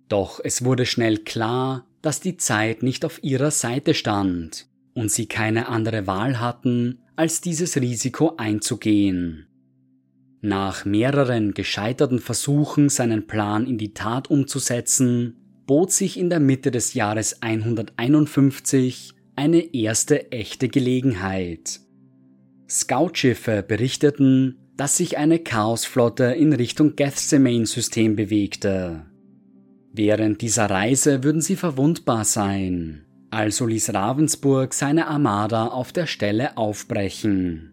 Doch 0.09 0.41
es 0.43 0.65
wurde 0.65 0.87
schnell 0.87 1.19
klar, 1.19 1.87
dass 2.03 2.21
die 2.21 2.37
Zeit 2.37 2.83
nicht 2.83 3.05
auf 3.05 3.23
ihrer 3.23 3.51
Seite 3.51 3.95
stand 3.95 4.69
und 4.99 5.13
sie 5.13 5.27
keine 5.27 5.69
andere 5.69 6.09
Wahl 6.09 6.41
hatten, 6.41 6.99
als 7.15 7.41
dieses 7.41 7.77
Risiko 7.77 8.35
einzugehen. 8.37 9.47
Nach 10.41 10.85
mehreren 10.85 11.55
gescheiterten 11.55 12.19
Versuchen, 12.19 12.89
seinen 12.89 13.29
Plan 13.29 13.67
in 13.67 13.79
die 13.79 13.95
Tat 13.95 14.29
umzusetzen, 14.29 15.37
bot 15.67 15.93
sich 15.93 16.19
in 16.19 16.31
der 16.31 16.41
Mitte 16.41 16.73
des 16.73 16.95
Jahres 16.95 17.43
151 17.43 19.15
eine 19.37 19.73
erste 19.73 20.33
echte 20.33 20.69
Gelegenheit. 20.69 21.81
Scoutschiffe 22.69 23.63
berichteten, 23.63 24.59
dass 24.77 24.97
sich 24.97 25.17
eine 25.17 25.39
Chaosflotte 25.39 26.25
in 26.25 26.53
Richtung 26.53 26.97
Gethsemane-System 26.97 28.17
bewegte. 28.17 29.07
Während 29.93 30.43
dieser 30.43 30.67
Reise 30.67 31.23
würden 31.23 31.41
sie 31.41 31.57
verwundbar 31.57 32.25
sein, 32.25 33.05
also 33.31 33.67
ließ 33.67 33.93
Ravensburg 33.95 34.73
seine 34.75 35.07
Armada 35.07 35.67
auf 35.67 35.93
der 35.93 36.07
Stelle 36.07 36.57
aufbrechen. 36.57 37.73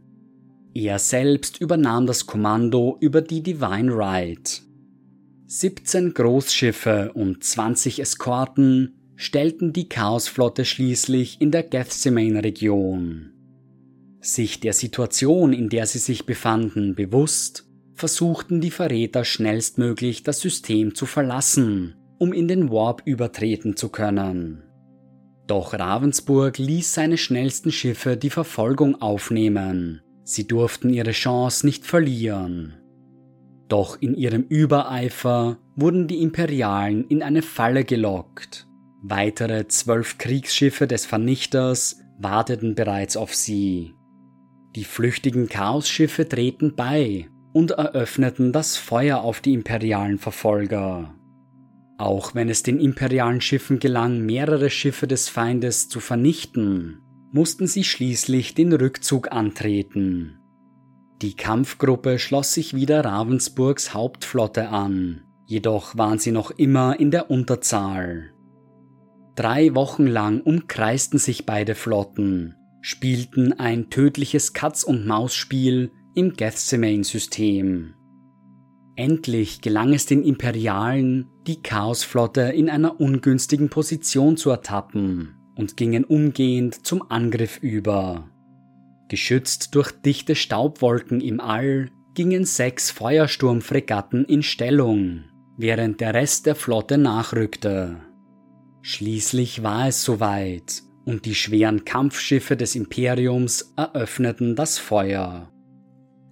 Er 0.74 1.00
selbst 1.00 1.62
übernahm 1.62 2.06
das 2.06 2.26
Kommando 2.26 2.98
über 3.00 3.22
die 3.22 3.42
Divine 3.42 3.96
Right. 3.96 4.62
17 5.48 6.14
Großschiffe 6.14 7.14
und 7.14 7.44
20 7.44 8.02
Eskorten 8.02 8.96
stellten 9.16 9.72
die 9.72 9.88
Chaosflotte 9.88 10.66
schließlich 10.66 11.40
in 11.40 11.52
der 11.52 11.64
Gethsemane-Region. 11.64 13.32
Sich 14.20 14.60
der 14.60 14.74
Situation, 14.74 15.54
in 15.54 15.70
der 15.70 15.86
sie 15.86 16.00
sich 16.00 16.26
befanden, 16.26 16.96
bewusst, 16.96 17.70
versuchten 17.94 18.60
die 18.60 18.72
Verräter 18.72 19.24
schnellstmöglich 19.24 20.24
das 20.24 20.42
System 20.42 20.96
zu 20.96 21.06
verlassen, 21.06 21.96
um 22.18 22.34
in 22.34 22.50
den 22.50 22.70
Warp 22.70 23.04
übertreten 23.06 23.78
zu 23.78 23.88
können. 23.88 24.65
Doch 25.48 25.74
Ravensburg 25.74 26.58
ließ 26.58 26.94
seine 26.94 27.18
schnellsten 27.18 27.72
Schiffe 27.72 28.18
die 28.18 28.30
Verfolgung 28.30 29.02
aufnehmen. 29.02 30.02
Sie 30.24 30.48
durften 30.48 30.90
ihre 30.90 31.12
Chance 31.12 31.66
nicht 31.66 31.86
verlieren. 31.86 32.74
Doch 33.68 34.02
in 34.02 34.16
ihrem 34.16 34.44
Übereifer 34.44 35.58
wurden 35.76 36.08
die 36.08 36.22
Imperialen 36.22 37.08
in 37.08 37.22
eine 37.22 37.42
Falle 37.42 37.84
gelockt. 37.84 38.68
Weitere 39.04 39.68
zwölf 39.68 40.18
Kriegsschiffe 40.18 40.88
des 40.88 41.06
Vernichters 41.06 42.00
warteten 42.18 42.74
bereits 42.74 43.18
auf 43.18 43.36
sie. 43.36 43.94
Die 44.76 44.84
flüchtigen 44.84 45.48
Chaosschiffe 45.48 46.26
drehten 46.26 46.76
bei 46.76 47.28
und 47.54 47.72
eröffneten 47.72 48.52
das 48.52 48.78
Feuer 48.78 49.20
auf 49.22 49.42
die 49.42 49.54
imperialen 49.54 50.18
Verfolger. 50.18 51.14
Auch 51.98 52.36
wenn 52.36 52.50
es 52.50 52.64
den 52.64 52.80
imperialen 52.80 53.42
Schiffen 53.42 53.80
gelang, 53.80 54.26
mehrere 54.26 54.70
Schiffe 54.70 55.08
des 55.08 55.30
Feindes 55.30 55.88
zu 55.88 56.00
vernichten, 56.00 57.02
mussten 57.32 57.68
sie 57.68 57.84
schließlich 57.84 58.54
den 58.54 58.74
Rückzug 58.74 59.32
antreten. 59.32 60.40
Die 61.22 61.36
Kampfgruppe 61.36 62.20
schloss 62.20 62.54
sich 62.54 62.76
wieder 62.76 63.06
Ravensburgs 63.06 63.94
Hauptflotte 63.94 64.70
an, 64.70 65.24
jedoch 65.46 65.98
waren 65.98 66.20
sie 66.20 66.32
noch 66.32 66.52
immer 66.52 67.00
in 67.00 67.12
der 67.12 67.32
Unterzahl. 67.32 68.32
Drei 69.36 69.76
Wochen 69.76 70.08
lang 70.08 70.42
umkreisten 70.42 71.20
sich 71.20 71.46
beide 71.46 71.76
Flotten, 71.76 72.56
spielten 72.82 73.54
ein 73.54 73.90
tödliches 73.90 74.54
Katz-und-Maus-Spiel 74.54 75.92
im 76.14 76.34
Gethsemane-System. 76.34 77.96
Endlich 78.96 79.62
gelang 79.62 79.94
es 79.94 80.06
den 80.06 80.24
Imperialen, 80.24 81.28
die 81.48 81.62
Chaosflotte 81.62 82.42
in 82.42 82.70
einer 82.70 83.00
ungünstigen 83.02 83.70
Position 83.70 84.38
zu 84.38 84.50
ertappen 84.50 85.36
und 85.56 85.76
gingen 85.76 86.06
umgehend 86.06 86.86
zum 86.86 87.10
Angriff 87.12 87.58
über. 87.62 88.30
Geschützt 89.10 89.76
durch 89.76 89.92
dichte 89.92 90.36
Staubwolken 90.36 91.20
im 91.20 91.40
All 91.40 91.92
gingen 92.14 92.46
sechs 92.46 92.90
Feuersturmfregatten 92.92 94.26
in 94.26 94.42
Stellung, 94.42 95.26
während 95.58 96.00
der 96.00 96.14
Rest 96.14 96.46
der 96.46 96.56
Flotte 96.56 96.98
nachrückte. 96.98 97.98
Schließlich 98.82 99.62
war 99.62 99.90
es 99.90 100.04
soweit 100.04 100.84
und 101.06 101.26
die 101.26 101.36
schweren 101.36 101.86
Kampfschiffe 101.86 102.56
des 102.56 102.76
Imperiums 102.76 103.74
eröffneten 103.76 104.56
das 104.56 104.78
Feuer. 104.78 105.52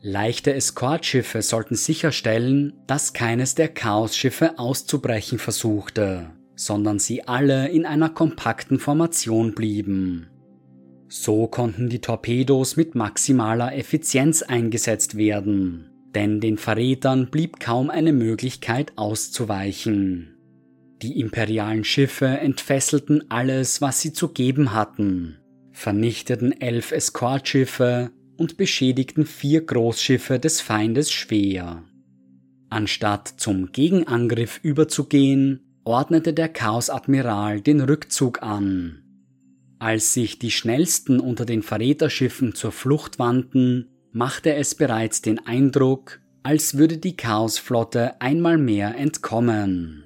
Leichte 0.06 0.54
Eskortschiffe 0.54 1.42
sollten 1.42 1.76
sicherstellen, 1.76 2.74
dass 2.88 3.14
keines 3.14 3.56
der 3.56 3.70
Chaosschiffe 3.70 4.60
auszubrechen 4.60 5.40
versuchte, 5.40 6.30
sondern 6.58 7.00
sie 7.00 7.26
alle 7.26 7.70
in 7.70 7.86
einer 7.86 8.10
kompakten 8.10 8.80
Formation 8.80 9.56
blieben. 9.56 10.28
So 11.08 11.48
konnten 11.48 11.88
die 11.88 12.02
Torpedos 12.02 12.76
mit 12.76 12.96
maximaler 12.96 13.78
Effizienz 13.78 14.42
eingesetzt 14.42 15.16
werden, 15.16 15.90
denn 16.14 16.42
den 16.42 16.58
Verrätern 16.58 17.32
blieb 17.32 17.62
kaum 17.62 17.90
eine 17.90 18.12
Möglichkeit 18.12 18.92
auszuweichen. 18.98 20.36
Die 21.02 21.18
imperialen 21.18 21.86
Schiffe 21.86 22.26
entfesselten 22.26 23.32
alles, 23.32 23.80
was 23.80 24.02
sie 24.02 24.12
zu 24.12 24.34
geben 24.34 24.74
hatten, 24.74 25.38
vernichteten 25.72 26.52
elf 26.60 26.92
Eskortschiffe 26.92 28.12
und 28.38 28.58
beschädigten 28.58 29.26
vier 29.26 29.66
Großschiffe 29.66 30.40
des 30.40 30.62
Feindes 30.62 31.12
schwer. 31.12 31.84
Anstatt 32.70 33.28
zum 33.38 33.72
Gegenangriff 33.72 34.60
überzugehen, 34.64 35.62
ordnete 35.84 36.34
der 36.34 36.50
Chaos-Admiral 36.50 37.62
den 37.62 37.82
Rückzug 37.82 38.42
an. 38.42 39.04
Als 39.80 40.14
sich 40.14 40.40
die 40.40 40.52
schnellsten 40.52 41.20
unter 41.20 41.46
den 41.46 41.62
Verräterschiffen 41.62 42.56
zur 42.56 42.72
Flucht 42.72 43.20
wandten, 43.20 43.90
machte 44.12 44.54
es 44.54 44.76
bereits 44.76 45.22
den 45.22 45.46
Eindruck, 45.46 46.22
als 46.42 46.78
würde 46.78 46.98
die 46.98 47.16
Chaosflotte 47.16 48.20
einmal 48.22 48.58
mehr 48.58 48.96
entkommen. 48.96 50.06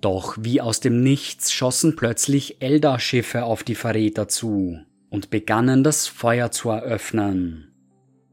Doch 0.00 0.36
wie 0.40 0.60
aus 0.60 0.80
dem 0.80 1.02
Nichts 1.02 1.52
schossen 1.52 1.96
plötzlich 1.96 2.60
Eldar-Schiffe 2.60 3.44
auf 3.44 3.64
die 3.64 3.74
Verräter 3.74 4.28
zu 4.28 4.80
und 5.10 5.30
begannen 5.30 5.84
das 5.84 6.06
Feuer 6.06 6.50
zu 6.50 6.70
eröffnen. 6.70 7.72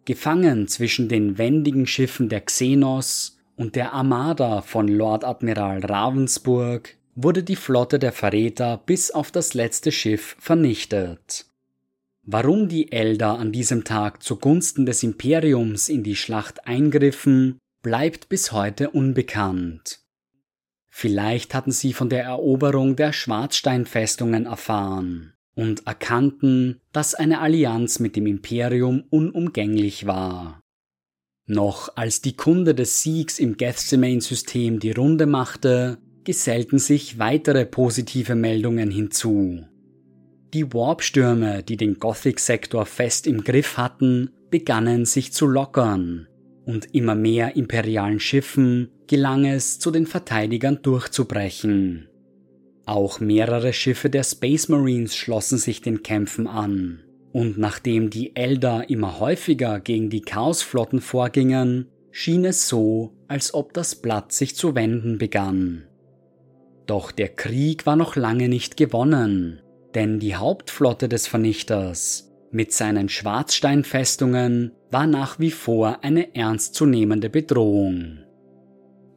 Gefangen 0.06 0.68
zwischen 0.68 1.10
den 1.10 1.38
wendigen 1.38 1.88
Schiffen 1.88 2.30
der 2.30 2.42
Xenos 2.42 3.40
und 3.56 3.76
der 3.76 3.94
Armada 3.94 4.62
von 4.62 4.88
Lord 4.88 5.24
Admiral 5.24 5.80
Ravensburg 5.80 6.96
wurde 7.16 7.44
die 7.44 7.56
Flotte 7.56 7.98
der 7.98 8.12
Verräter 8.12 8.82
bis 8.86 9.10
auf 9.10 9.32
das 9.32 9.54
letzte 9.54 9.92
Schiff 9.92 10.36
vernichtet. 10.40 11.46
Warum 12.24 12.68
die 12.68 12.92
Eldar 12.92 13.40
an 13.40 13.52
diesem 13.52 13.84
Tag 13.84 14.22
zugunsten 14.22 14.86
des 14.86 15.04
Imperiums 15.04 15.90
in 15.90 16.04
die 16.04 16.16
Schlacht 16.16 16.68
eingriffen, 16.68 17.60
bleibt 17.82 18.30
bis 18.30 18.52
heute 18.52 18.90
unbekannt. 18.90 20.00
Vielleicht 20.90 21.54
hatten 21.54 21.72
sie 21.72 21.94
von 21.94 22.10
der 22.10 22.24
Eroberung 22.24 22.96
der 22.96 23.14
Schwarzsteinfestungen 23.14 24.46
erfahren 24.46 25.35
und 25.56 25.88
erkannten, 25.88 26.82
dass 26.92 27.16
eine 27.16 27.40
Allianz 27.40 28.00
mit 28.00 28.16
dem 28.16 28.28
Imperium 28.28 29.04
unumgänglich 29.10 30.06
war. 30.06 30.62
Noch 31.48 31.96
als 31.96 32.22
die 32.22 32.36
Kunde 32.36 32.76
des 32.76 33.02
Siegs 33.02 33.40
im 33.40 33.58
Gethsemane-System 33.58 34.80
die 34.80 34.92
Runde 34.92 35.26
machte, 35.26 35.98
gesellten 36.24 36.80
sich 36.80 37.20
weitere 37.20 37.66
positive 37.66 38.36
Meldungen 38.36 38.90
hinzu. 38.90 39.64
Die 40.54 40.74
Warpstürme, 40.74 41.64
die 41.64 41.78
den 41.78 42.00
Gothic-Sektor 42.00 42.86
fest 42.86 43.28
im 43.28 43.44
Griff 43.44 43.78
hatten, 43.78 44.32
begannen 44.50 45.06
sich 45.06 45.34
zu 45.34 45.48
lockern, 45.48 46.28
und 46.66 46.96
immer 46.96 47.14
mehr 47.14 47.56
imperialen 47.56 48.20
Schiffen 48.20 48.90
gelang 49.08 49.46
es, 49.46 49.78
zu 49.80 49.92
den 49.92 50.08
Verteidigern 50.08 50.80
durchzubrechen. 50.82 52.08
Auch 52.86 53.20
mehrere 53.20 53.74
Schiffe 53.74 54.10
der 54.10 54.24
Space 54.24 54.70
Marines 54.70 55.16
schlossen 55.16 55.58
sich 55.58 55.82
den 55.82 56.04
Kämpfen 56.04 56.48
an, 56.48 57.04
und 57.32 57.58
nachdem 57.58 58.10
die 58.10 58.36
Elder 58.36 58.90
immer 58.90 59.20
häufiger 59.20 59.80
gegen 59.80 60.10
die 60.10 60.22
Chaosflotten 60.22 61.02
vorgingen, 61.02 61.88
schien 62.12 62.46
es 62.46 62.70
so, 62.70 63.14
als 63.28 63.54
ob 63.54 63.74
das 63.74 63.96
Blatt 63.96 64.32
sich 64.32 64.56
zu 64.56 64.76
wenden 64.76 65.18
begann. 65.18 65.86
Doch 66.86 67.12
der 67.12 67.30
Krieg 67.30 67.86
war 67.86 67.96
noch 67.96 68.16
lange 68.16 68.48
nicht 68.48 68.78
gewonnen, 68.78 69.62
denn 69.96 70.20
die 70.20 70.36
Hauptflotte 70.36 71.10
des 71.10 71.28
Vernichters 71.28 72.32
mit 72.52 72.72
seinen 72.72 73.10
Schwarzsteinfestungen 73.10 74.72
war 74.92 75.08
nach 75.08 75.40
wie 75.40 75.52
vor 75.52 76.04
eine 76.04 76.36
ernstzunehmende 76.36 77.30
Bedrohung. 77.30 78.20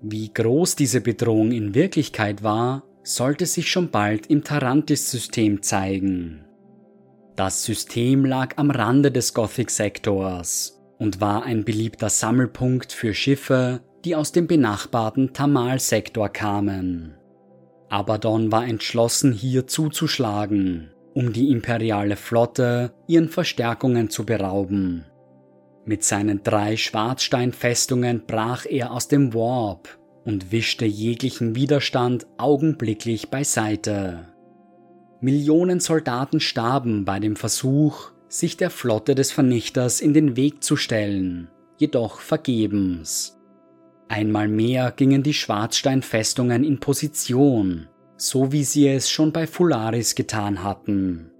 Wie 0.00 0.32
groß 0.32 0.74
diese 0.74 1.00
Bedrohung 1.00 1.52
in 1.52 1.74
Wirklichkeit 1.74 2.42
war, 2.42 2.87
sollte 3.08 3.46
sich 3.46 3.70
schon 3.70 3.90
bald 3.90 4.26
im 4.26 4.44
Tarantis-System 4.44 5.62
zeigen. 5.62 6.44
Das 7.36 7.64
System 7.64 8.24
lag 8.24 8.54
am 8.56 8.70
Rande 8.70 9.10
des 9.10 9.32
Gothic-Sektors 9.32 10.80
und 10.98 11.20
war 11.20 11.44
ein 11.44 11.64
beliebter 11.64 12.10
Sammelpunkt 12.10 12.92
für 12.92 13.14
Schiffe, 13.14 13.80
die 14.04 14.14
aus 14.14 14.32
dem 14.32 14.46
benachbarten 14.46 15.32
Tamal-Sektor 15.32 16.28
kamen. 16.28 17.14
Abaddon 17.88 18.52
war 18.52 18.66
entschlossen, 18.66 19.32
hier 19.32 19.66
zuzuschlagen, 19.66 20.90
um 21.14 21.32
die 21.32 21.50
imperiale 21.50 22.16
Flotte 22.16 22.92
ihren 23.06 23.28
Verstärkungen 23.28 24.10
zu 24.10 24.26
berauben. 24.26 25.06
Mit 25.86 26.04
seinen 26.04 26.42
drei 26.42 26.76
Schwarzsteinfestungen 26.76 28.26
brach 28.26 28.66
er 28.66 28.92
aus 28.92 29.08
dem 29.08 29.32
Warp 29.32 29.97
und 30.28 30.52
wischte 30.52 30.84
jeglichen 30.84 31.54
Widerstand 31.54 32.26
augenblicklich 32.36 33.30
beiseite. 33.30 34.26
Millionen 35.22 35.80
Soldaten 35.80 36.38
starben 36.38 37.06
bei 37.06 37.18
dem 37.18 37.34
Versuch, 37.34 38.10
sich 38.28 38.58
der 38.58 38.68
Flotte 38.68 39.14
des 39.14 39.32
Vernichters 39.32 40.02
in 40.02 40.12
den 40.12 40.36
Weg 40.36 40.62
zu 40.62 40.76
stellen, 40.76 41.48
jedoch 41.78 42.20
vergebens. 42.20 43.38
Einmal 44.08 44.48
mehr 44.48 44.92
gingen 44.94 45.22
die 45.22 45.32
Schwarzsteinfestungen 45.32 46.62
in 46.62 46.78
Position, 46.78 47.88
so 48.18 48.52
wie 48.52 48.64
sie 48.64 48.86
es 48.86 49.08
schon 49.08 49.32
bei 49.32 49.46
Fularis 49.46 50.14
getan 50.14 50.62
hatten. 50.62 51.30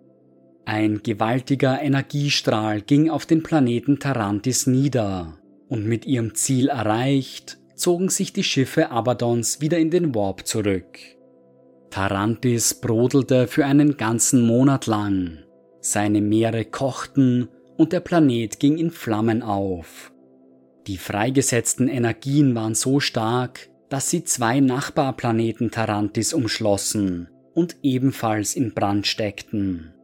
Ein 0.64 1.02
gewaltiger 1.02 1.82
Energiestrahl 1.82 2.80
ging 2.80 3.10
auf 3.10 3.26
den 3.26 3.42
Planeten 3.42 3.98
Tarantis 3.98 4.66
nieder, 4.66 5.36
und 5.68 5.84
mit 5.84 6.06
ihrem 6.06 6.34
Ziel 6.34 6.68
erreicht, 6.68 7.58
zogen 7.78 8.08
sich 8.08 8.32
die 8.32 8.44
Schiffe 8.44 8.90
Abaddons 8.90 9.60
wieder 9.60 9.78
in 9.78 9.90
den 9.90 10.14
Warp 10.14 10.46
zurück. 10.46 10.98
Tarantis 11.90 12.74
brodelte 12.74 13.46
für 13.46 13.64
einen 13.64 13.96
ganzen 13.96 14.42
Monat 14.46 14.86
lang, 14.86 15.38
seine 15.80 16.20
Meere 16.20 16.64
kochten 16.64 17.48
und 17.76 17.92
der 17.92 18.00
Planet 18.00 18.58
ging 18.60 18.76
in 18.76 18.90
Flammen 18.90 19.42
auf. 19.42 20.12
Die 20.86 20.98
freigesetzten 20.98 21.88
Energien 21.88 22.54
waren 22.54 22.74
so 22.74 23.00
stark, 23.00 23.68
dass 23.88 24.10
sie 24.10 24.24
zwei 24.24 24.60
Nachbarplaneten 24.60 25.70
Tarantis 25.70 26.34
umschlossen 26.34 27.28
und 27.54 27.76
ebenfalls 27.82 28.54
in 28.54 28.74
Brand 28.74 29.06
steckten. 29.06 29.94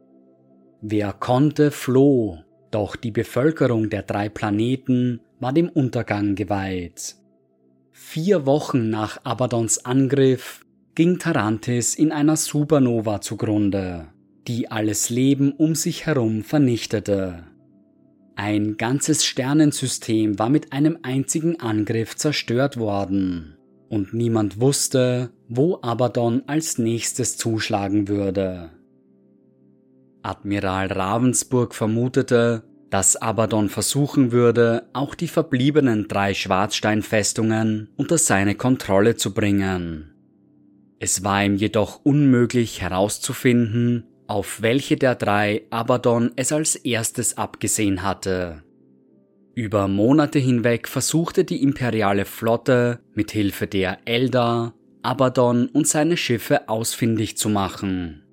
Wer 0.81 1.13
konnte, 1.13 1.71
floh, 1.71 2.39
doch 2.71 2.95
die 2.95 3.11
Bevölkerung 3.11 3.89
der 3.89 4.03
drei 4.03 4.29
Planeten 4.29 5.21
war 5.39 5.53
dem 5.53 5.69
Untergang 5.69 6.35
geweiht. 6.35 7.15
Vier 7.97 8.45
Wochen 8.45 8.89
nach 8.89 9.19
Abaddons 9.23 9.85
Angriff 9.85 10.65
ging 10.95 11.17
Tarantis 11.17 11.95
in 11.95 12.11
einer 12.11 12.35
Supernova 12.35 13.21
zugrunde, 13.21 14.07
die 14.49 14.69
alles 14.69 15.09
Leben 15.09 15.53
um 15.53 15.75
sich 15.75 16.05
herum 16.05 16.43
vernichtete. 16.43 17.45
Ein 18.35 18.75
ganzes 18.75 19.23
Sternensystem 19.23 20.37
war 20.37 20.49
mit 20.49 20.73
einem 20.73 20.99
einzigen 21.03 21.61
Angriff 21.61 22.17
zerstört 22.17 22.75
worden, 22.75 23.55
und 23.87 24.13
niemand 24.13 24.59
wusste, 24.59 25.29
wo 25.47 25.79
Abaddon 25.81 26.43
als 26.47 26.77
nächstes 26.77 27.37
zuschlagen 27.37 28.09
würde. 28.09 28.71
Admiral 30.21 30.87
Ravensburg 30.87 31.73
vermutete, 31.73 32.63
dass 32.95 33.17
Abaddon 33.17 33.67
versuchen 33.67 34.31
würde, 34.31 34.87
auch 34.93 35.15
die 35.15 35.27
verbliebenen 35.27 36.07
drei 36.07 36.33
Schwarzsteinfestungen 36.33 37.89
unter 37.97 38.17
seine 38.17 38.55
Kontrolle 38.55 39.17
zu 39.17 39.33
bringen. 39.33 40.15
Es 40.97 41.21
war 41.21 41.43
ihm 41.43 41.57
jedoch 41.57 42.05
unmöglich 42.05 42.79
herauszufinden, 42.79 44.05
auf 44.27 44.61
welche 44.61 44.95
der 44.95 45.15
drei 45.15 45.63
Abaddon 45.71 46.31
es 46.37 46.53
als 46.53 46.77
erstes 46.77 47.37
abgesehen 47.37 48.01
hatte. 48.01 48.63
Über 49.55 49.89
Monate 49.89 50.39
hinweg 50.39 50.87
versuchte 50.87 51.43
die 51.43 51.63
imperiale 51.63 52.23
Flotte 52.23 53.01
mit 53.13 53.29
Hilfe 53.31 53.67
der 53.67 53.97
Eldar 54.05 54.73
Abaddon 55.01 55.67
und 55.67 55.85
seine 55.85 56.15
Schiffe 56.15 56.69
ausfindig 56.69 57.35
zu 57.35 57.49
machen. 57.49 58.24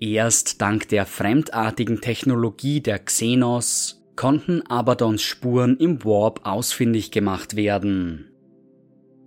Erst 0.00 0.60
dank 0.60 0.88
der 0.88 1.06
fremdartigen 1.06 2.00
Technologie 2.00 2.80
der 2.80 2.98
Xenos 2.98 4.02
konnten 4.14 4.62
Abaddons 4.62 5.22
Spuren 5.22 5.76
im 5.78 6.04
Warp 6.04 6.40
ausfindig 6.44 7.10
gemacht 7.10 7.56
werden. 7.56 8.30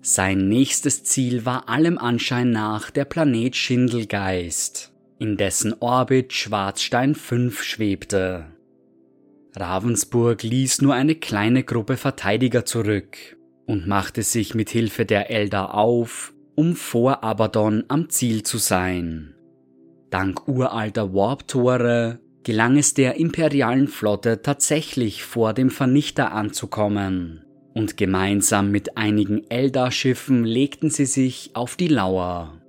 Sein 0.01 0.47
nächstes 0.47 1.03
Ziel 1.03 1.45
war 1.45 1.69
allem 1.69 1.97
Anschein 1.97 2.51
nach 2.51 2.89
der 2.89 3.05
Planet 3.05 3.55
Schindelgeist 3.55 4.93
in 5.19 5.35
dessen 5.35 5.75
Orbit 5.81 6.31
Schwarzstein 6.31 7.13
5 7.13 7.61
schwebte. 7.61 8.45
Ravensburg 9.53 10.43
ließ 10.43 10.81
nur 10.81 10.93
eine 10.93 11.15
kleine 11.15 11.63
Gruppe 11.63 11.97
Verteidiger 11.97 12.65
zurück 12.65 13.37
und 13.65 13.85
machte 13.85 14.23
sich 14.23 14.55
mit 14.55 14.69
Hilfe 14.69 15.05
der 15.05 15.29
Eldar 15.29 15.73
auf, 15.73 16.33
um 16.55 16.75
vor 16.75 17.23
Abaddon 17.23 17.83
am 17.89 18.09
Ziel 18.09 18.43
zu 18.43 18.57
sein. 18.57 19.35
Dank 20.09 20.47
uralter 20.47 21.13
Warp-Tore 21.13 22.19
gelang 22.43 22.77
es 22.77 22.93
der 22.93 23.17
imperialen 23.17 23.87
Flotte 23.87 24.41
tatsächlich 24.41 25.23
vor 25.23 25.53
dem 25.53 25.69
Vernichter 25.69 26.31
anzukommen, 26.31 27.45
und 27.73 27.97
gemeinsam 27.97 28.71
mit 28.71 28.97
einigen 28.97 29.49
Eldar-Schiffen 29.49 30.43
legten 30.45 30.89
sie 30.89 31.05
sich 31.05 31.51
auf 31.53 31.75
die 31.75 31.87
Lauer. 31.87 32.59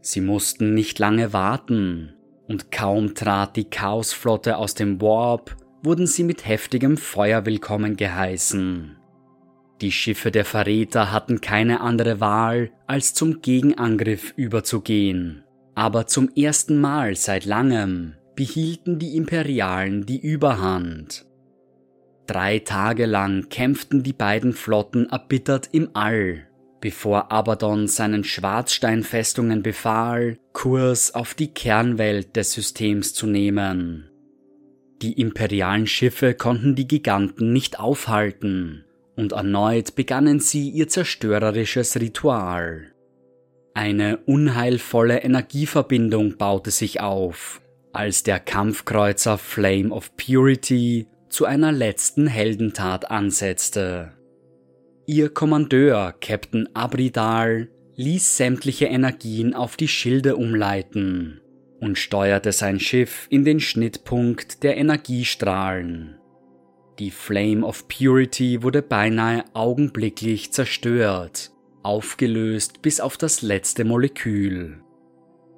Sie 0.00 0.20
mussten 0.20 0.74
nicht 0.74 0.98
lange 0.98 1.32
warten, 1.32 2.14
und 2.48 2.72
kaum 2.72 3.14
trat 3.14 3.56
die 3.56 3.70
Chaosflotte 3.70 4.56
aus 4.56 4.74
dem 4.74 5.00
Warp, 5.00 5.56
wurden 5.82 6.06
sie 6.06 6.24
mit 6.24 6.46
heftigem 6.46 6.96
Feuer 6.96 7.46
willkommen 7.46 7.96
geheißen. 7.96 8.96
Die 9.80 9.92
Schiffe 9.92 10.30
der 10.30 10.44
Verräter 10.44 11.12
hatten 11.12 11.40
keine 11.40 11.80
andere 11.80 12.18
Wahl, 12.18 12.70
als 12.86 13.14
zum 13.14 13.42
Gegenangriff 13.42 14.32
überzugehen, 14.36 15.44
aber 15.76 16.06
zum 16.06 16.30
ersten 16.34 16.80
Mal 16.80 17.14
seit 17.16 17.44
langem 17.44 18.14
behielten 18.34 18.98
die 18.98 19.14
Imperialen 19.14 20.06
die 20.06 20.18
Überhand. 20.18 21.26
Drei 22.26 22.58
Tage 22.58 23.06
lang 23.06 23.48
kämpften 23.50 24.02
die 24.02 24.14
beiden 24.14 24.52
Flotten 24.54 25.10
erbittert 25.10 25.68
im 25.72 25.90
All, 25.92 26.48
bevor 26.80 27.30
Abaddon 27.30 27.88
seinen 27.88 28.24
Schwarzsteinfestungen 28.24 29.62
befahl, 29.62 30.38
Kurs 30.54 31.14
auf 31.14 31.34
die 31.34 31.52
Kernwelt 31.52 32.36
des 32.36 32.52
Systems 32.52 33.12
zu 33.12 33.26
nehmen. 33.26 34.10
Die 35.02 35.20
imperialen 35.20 35.86
Schiffe 35.86 36.32
konnten 36.34 36.74
die 36.74 36.88
Giganten 36.88 37.52
nicht 37.52 37.78
aufhalten, 37.78 38.84
und 39.14 39.32
erneut 39.32 39.94
begannen 39.94 40.40
sie 40.40 40.70
ihr 40.70 40.88
zerstörerisches 40.88 42.00
Ritual. 42.00 42.92
Eine 43.76 44.16
unheilvolle 44.24 45.18
Energieverbindung 45.18 46.38
baute 46.38 46.70
sich 46.70 47.00
auf, 47.02 47.60
als 47.92 48.22
der 48.22 48.40
Kampfkreuzer 48.40 49.36
Flame 49.36 49.90
of 49.90 50.16
Purity 50.16 51.08
zu 51.28 51.44
einer 51.44 51.72
letzten 51.72 52.26
Heldentat 52.26 53.10
ansetzte. 53.10 54.12
Ihr 55.04 55.28
Kommandeur, 55.28 56.14
Captain 56.22 56.70
Abridal, 56.72 57.68
ließ 57.96 58.38
sämtliche 58.38 58.86
Energien 58.86 59.52
auf 59.52 59.76
die 59.76 59.88
Schilde 59.88 60.36
umleiten 60.36 61.42
und 61.78 61.98
steuerte 61.98 62.52
sein 62.52 62.80
Schiff 62.80 63.26
in 63.28 63.44
den 63.44 63.60
Schnittpunkt 63.60 64.62
der 64.62 64.78
Energiestrahlen. 64.78 66.16
Die 66.98 67.10
Flame 67.10 67.62
of 67.62 67.88
Purity 67.88 68.62
wurde 68.62 68.80
beinahe 68.80 69.44
augenblicklich 69.52 70.50
zerstört, 70.50 71.52
aufgelöst 71.86 72.82
bis 72.82 73.00
auf 73.00 73.16
das 73.16 73.42
letzte 73.42 73.84
Molekül. 73.84 74.80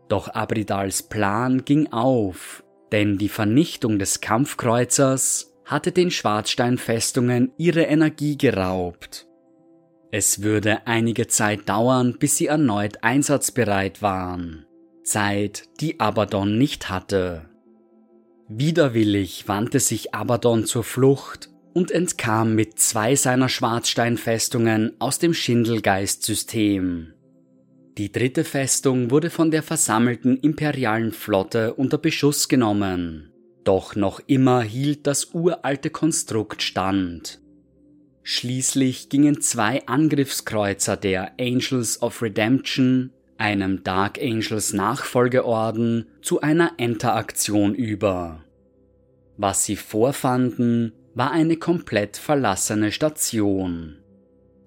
Doch 0.08 0.28
Abridals 0.28 1.02
Plan 1.02 1.64
ging 1.64 1.92
auf, 1.92 2.62
denn 2.92 3.18
die 3.18 3.28
Vernichtung 3.28 3.98
des 3.98 4.20
Kampfkreuzers 4.20 5.54
hatte 5.64 5.92
den 5.92 6.10
Schwarzsteinfestungen 6.10 7.52
ihre 7.58 7.82
Energie 7.82 8.38
geraubt. 8.38 9.26
Es 10.10 10.42
würde 10.42 10.86
einige 10.86 11.26
Zeit 11.26 11.68
dauern, 11.68 12.16
bis 12.18 12.38
sie 12.38 12.46
erneut 12.46 13.02
einsatzbereit 13.02 14.00
waren. 14.00 14.64
Zeit, 15.02 15.64
die 15.80 16.00
Abaddon 16.00 16.56
nicht 16.56 16.88
hatte. 16.88 17.50
Widerwillig 18.48 19.46
wandte 19.48 19.80
sich 19.80 20.14
Abaddon 20.14 20.64
zur 20.64 20.84
Flucht 20.84 21.50
und 21.78 21.92
entkam 21.92 22.56
mit 22.56 22.80
zwei 22.80 23.14
seiner 23.14 23.48
Schwarzsteinfestungen 23.48 24.96
aus 24.98 25.20
dem 25.20 25.32
Schindelgeist-System. 25.32 27.12
Die 27.98 28.10
dritte 28.10 28.42
Festung 28.42 29.12
wurde 29.12 29.30
von 29.30 29.52
der 29.52 29.62
versammelten 29.62 30.38
imperialen 30.38 31.12
Flotte 31.12 31.74
unter 31.74 31.96
Beschuss 31.96 32.48
genommen, 32.48 33.30
doch 33.62 33.94
noch 33.94 34.20
immer 34.26 34.60
hielt 34.62 35.06
das 35.06 35.26
uralte 35.34 35.90
Konstrukt 35.90 36.62
stand. 36.62 37.40
Schließlich 38.24 39.08
gingen 39.08 39.40
zwei 39.40 39.86
Angriffskreuzer 39.86 40.96
der 40.96 41.34
Angels 41.38 42.02
of 42.02 42.22
Redemption, 42.22 43.12
einem 43.36 43.84
Dark 43.84 44.18
Angels 44.20 44.72
Nachfolgeorden, 44.72 46.06
zu 46.22 46.40
einer 46.40 46.72
Interaktion 46.78 47.76
über. 47.76 48.42
Was 49.36 49.64
sie 49.64 49.76
vorfanden, 49.76 50.92
war 51.18 51.32
eine 51.32 51.56
komplett 51.56 52.16
verlassene 52.16 52.92
Station. 52.92 53.96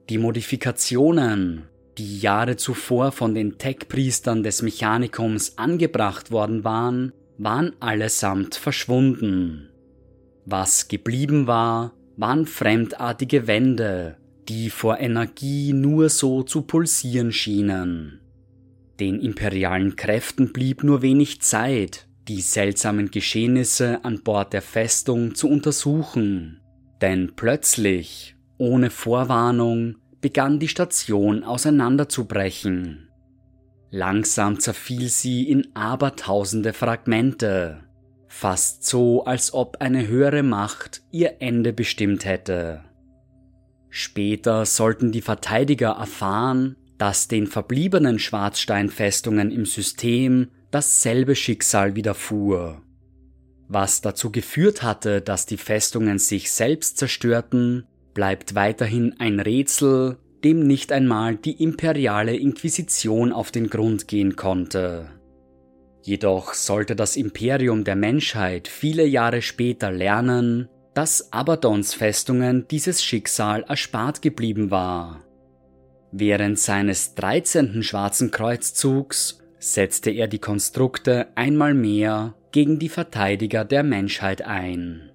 Die 0.10 0.18
Modifikationen, 0.18 1.70
die 1.98 2.20
Jahre 2.20 2.58
zuvor 2.58 3.14
von 3.14 3.34
den 3.34 3.58
Tech-Priestern 3.58 4.44
des 4.44 4.62
Mechanikums 4.62 5.58
angebracht 5.58 6.30
worden 6.30 6.66
waren, 6.66 7.14
waren 7.38 7.72
allesamt 7.80 8.56
verschwunden. 8.56 9.70
Was 10.44 10.90
geblieben 10.90 11.48
war, 11.48 11.94
waren 12.18 12.46
fremdartige 12.46 13.48
Wände, 13.48 14.18
die 14.50 14.70
vor 14.70 15.00
Energie 15.00 15.72
nur 15.72 16.10
so 16.10 16.44
zu 16.44 16.64
pulsieren 16.64 17.32
schienen. 17.32 18.20
Den 19.00 19.22
imperialen 19.22 19.96
Kräften 19.96 20.52
blieb 20.52 20.84
nur 20.84 21.02
wenig 21.02 21.42
Zeit, 21.42 22.10
die 22.28 22.42
seltsamen 22.42 23.12
Geschehnisse 23.12 24.04
an 24.06 24.22
Bord 24.24 24.54
der 24.54 24.62
Festung 24.62 25.36
zu 25.36 25.50
untersuchen, 25.50 26.62
denn 27.02 27.34
plötzlich, 27.36 28.36
ohne 28.58 28.90
Vorwarnung, 28.90 29.96
begann 30.22 30.60
die 30.60 30.68
Station 30.68 31.44
auseinanderzubrechen. 31.44 33.10
Langsam 33.90 34.60
zerfiel 34.60 35.10
sie 35.10 35.50
in 35.50 35.76
abertausende 35.76 36.74
Fragmente, 36.74 37.84
fast 38.28 38.86
so, 38.86 39.26
als 39.26 39.54
ob 39.54 39.82
eine 39.82 40.08
höhere 40.08 40.44
Macht 40.44 41.02
ihr 41.12 41.42
Ende 41.42 41.74
bestimmt 41.74 42.24
hätte. 42.24 42.86
Später 43.90 44.66
sollten 44.66 45.12
die 45.12 45.22
Verteidiger 45.22 45.90
erfahren, 45.90 46.78
dass 46.98 47.28
den 47.28 47.48
verbliebenen 47.48 48.20
Schwarzsteinfestungen 48.20 49.52
im 49.52 49.66
System 49.66 50.50
dasselbe 50.72 51.36
Schicksal 51.36 51.96
widerfuhr. 51.96 52.82
Was 53.68 54.02
dazu 54.02 54.32
geführt 54.32 54.84
hatte, 54.84 55.22
dass 55.22 55.46
die 55.46 55.58
Festungen 55.58 56.20
sich 56.20 56.52
selbst 56.52 56.98
zerstörten, 56.98 57.86
bleibt 58.14 58.56
weiterhin 58.56 59.16
ein 59.20 59.40
Rätsel, 59.40 60.18
dem 60.44 60.66
nicht 60.66 60.92
einmal 60.92 61.36
die 61.36 61.64
imperiale 61.64 62.36
Inquisition 62.36 63.32
auf 63.32 63.52
den 63.52 63.70
Grund 63.70 64.08
gehen 64.08 64.36
konnte. 64.36 65.10
Jedoch 66.04 66.54
sollte 66.54 66.96
das 66.96 67.16
Imperium 67.16 67.84
der 67.84 67.96
Menschheit 67.96 68.68
viele 68.68 69.06
Jahre 69.06 69.42
später 69.42 69.92
lernen, 69.92 70.68
dass 70.94 71.32
Abaddons 71.32 71.94
Festungen 71.94 72.68
dieses 72.70 73.04
Schicksal 73.04 73.64
erspart 73.64 74.22
geblieben 74.22 74.72
war. 74.72 75.24
Während 76.12 76.60
seines 76.60 77.16
13. 77.16 77.84
Schwarzen 77.84 78.32
Kreuzzugs 78.32 79.41
setzte 79.62 80.10
er 80.10 80.28
die 80.28 80.40
Konstrukte 80.40 81.28
einmal 81.36 81.74
mehr 81.74 82.34
gegen 82.52 82.80
die 82.80 82.90
Verteidiger 82.90 83.64
der 83.64 83.84
Menschheit 83.84 84.42
ein. 84.42 85.12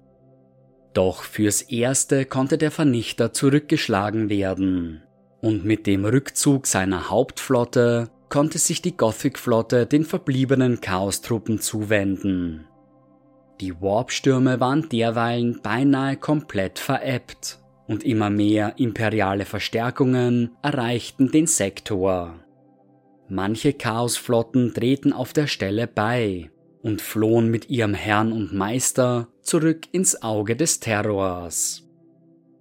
Doch 0.93 1.21
fürs 1.21 1.61
Erste 1.61 2.25
konnte 2.25 2.57
der 2.57 2.71
Vernichter 2.71 3.33
zurückgeschlagen 3.33 4.29
werden, 4.29 5.03
und 5.41 5.65
mit 5.65 5.85
dem 5.85 6.05
Rückzug 6.05 6.65
seiner 6.65 7.09
Hauptflotte 7.09 8.09
konnte 8.29 8.57
sich 8.57 8.81
die 8.81 8.97
Gothic-Flotte 8.97 9.85
den 9.85 10.05
verbliebenen 10.05 10.81
Chaostruppen 10.81 11.59
zuwenden. 11.59 12.65
Die 13.61 13.79
Warpstürme 13.81 14.59
waren 14.59 14.89
derweilen 14.89 15.61
beinahe 15.61 16.15
komplett 16.15 16.79
veräppt 16.79 17.59
und 17.87 18.03
immer 18.03 18.29
mehr 18.29 18.73
imperiale 18.77 19.45
Verstärkungen 19.45 20.51
erreichten 20.61 21.31
den 21.31 21.47
Sektor. 21.47 22.39
Manche 23.29 23.73
Chaosflotten 23.73 24.73
drehten 24.73 25.11
auf 25.11 25.33
der 25.33 25.47
Stelle 25.47 25.87
bei 25.87 26.49
und 26.81 27.01
flohen 27.01 27.49
mit 27.49 27.69
ihrem 27.69 27.93
Herrn 27.93 28.31
und 28.31 28.53
Meister 28.53 29.27
zurück 29.41 29.87
ins 29.91 30.21
Auge 30.21 30.55
des 30.55 30.79
Terrors. 30.79 31.83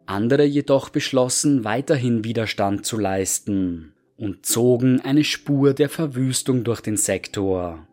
Andere 0.06 0.44
jedoch 0.44 0.88
beschlossen 0.88 1.64
weiterhin 1.64 2.24
Widerstand 2.24 2.84
zu 2.84 2.98
leisten 2.98 3.92
und 4.16 4.46
zogen 4.46 5.00
eine 5.00 5.24
Spur 5.24 5.74
der 5.74 5.88
Verwüstung 5.88 6.64
durch 6.64 6.80
den 6.80 6.96
Sektor. 6.96 7.86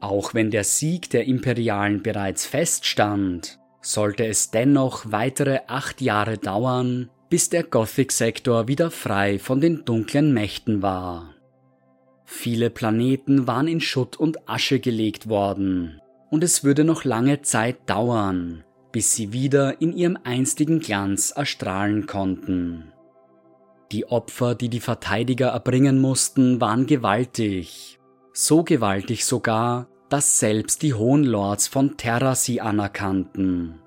Auch 0.00 0.34
wenn 0.34 0.50
der 0.50 0.64
Sieg 0.64 1.10
der 1.10 1.26
Imperialen 1.26 2.02
bereits 2.02 2.46
feststand, 2.46 3.58
sollte 3.80 4.26
es 4.26 4.50
dennoch 4.50 5.10
weitere 5.10 5.60
acht 5.66 6.00
Jahre 6.00 6.38
dauern, 6.38 7.10
bis 7.30 7.50
der 7.50 7.62
Gothic-Sektor 7.62 8.68
wieder 8.68 8.90
frei 8.90 9.38
von 9.38 9.60
den 9.60 9.84
dunklen 9.84 10.32
Mächten 10.32 10.82
war. 10.82 11.33
Viele 12.24 12.70
Planeten 12.70 13.46
waren 13.46 13.68
in 13.68 13.80
Schutt 13.80 14.16
und 14.16 14.48
Asche 14.48 14.80
gelegt 14.80 15.28
worden, 15.28 16.00
und 16.30 16.42
es 16.42 16.64
würde 16.64 16.84
noch 16.84 17.04
lange 17.04 17.42
Zeit 17.42 17.88
dauern, 17.88 18.64
bis 18.92 19.14
sie 19.14 19.32
wieder 19.32 19.80
in 19.80 19.92
ihrem 19.92 20.18
einstigen 20.24 20.80
Glanz 20.80 21.32
erstrahlen 21.36 22.06
konnten. 22.06 22.92
Die 23.92 24.06
Opfer, 24.06 24.54
die 24.54 24.70
die 24.70 24.80
Verteidiger 24.80 25.48
erbringen 25.48 26.00
mussten, 26.00 26.60
waren 26.60 26.86
gewaltig, 26.86 28.00
so 28.32 28.64
gewaltig 28.64 29.24
sogar, 29.24 29.88
dass 30.08 30.38
selbst 30.38 30.82
die 30.82 30.94
Hohen 30.94 31.24
Lords 31.24 31.68
von 31.68 31.96
Terra 31.96 32.34
sie 32.34 32.60
anerkannten. 32.60 33.80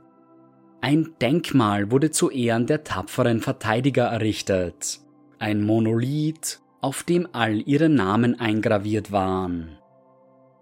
Ein 0.81 1.15
Denkmal 1.19 1.91
wurde 1.91 2.11
zu 2.11 2.29
Ehren 2.29 2.67
der 2.67 2.83
tapferen 2.83 3.41
Verteidiger 3.41 4.05
errichtet, 4.05 4.99
ein 5.39 5.65
Monolith 5.65 6.61
auf 6.81 7.03
dem 7.03 7.27
all 7.31 7.61
ihre 7.67 7.89
Namen 7.89 8.39
eingraviert 8.39 9.11
waren. 9.11 9.77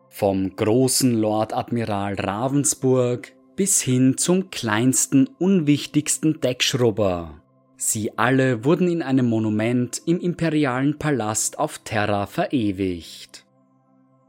Vom 0.10 0.56
großen 0.56 1.14
Lord 1.14 1.54
Admiral 1.54 2.16
Ravensburg 2.16 3.34
bis 3.56 3.82
hin 3.82 4.18
zum 4.18 4.50
kleinsten, 4.50 5.30
unwichtigsten 5.40 6.40
Deckschrubber. 6.42 7.42
Sie 7.78 8.18
alle 8.18 8.64
wurden 8.64 8.90
in 8.90 9.02
einem 9.02 9.28
Monument 9.28 10.02
im 10.06 10.20
imperialen 10.20 10.98
Palast 10.98 11.60
auf 11.60 11.80
Terra 11.80 12.26
verewigt. 12.26 13.46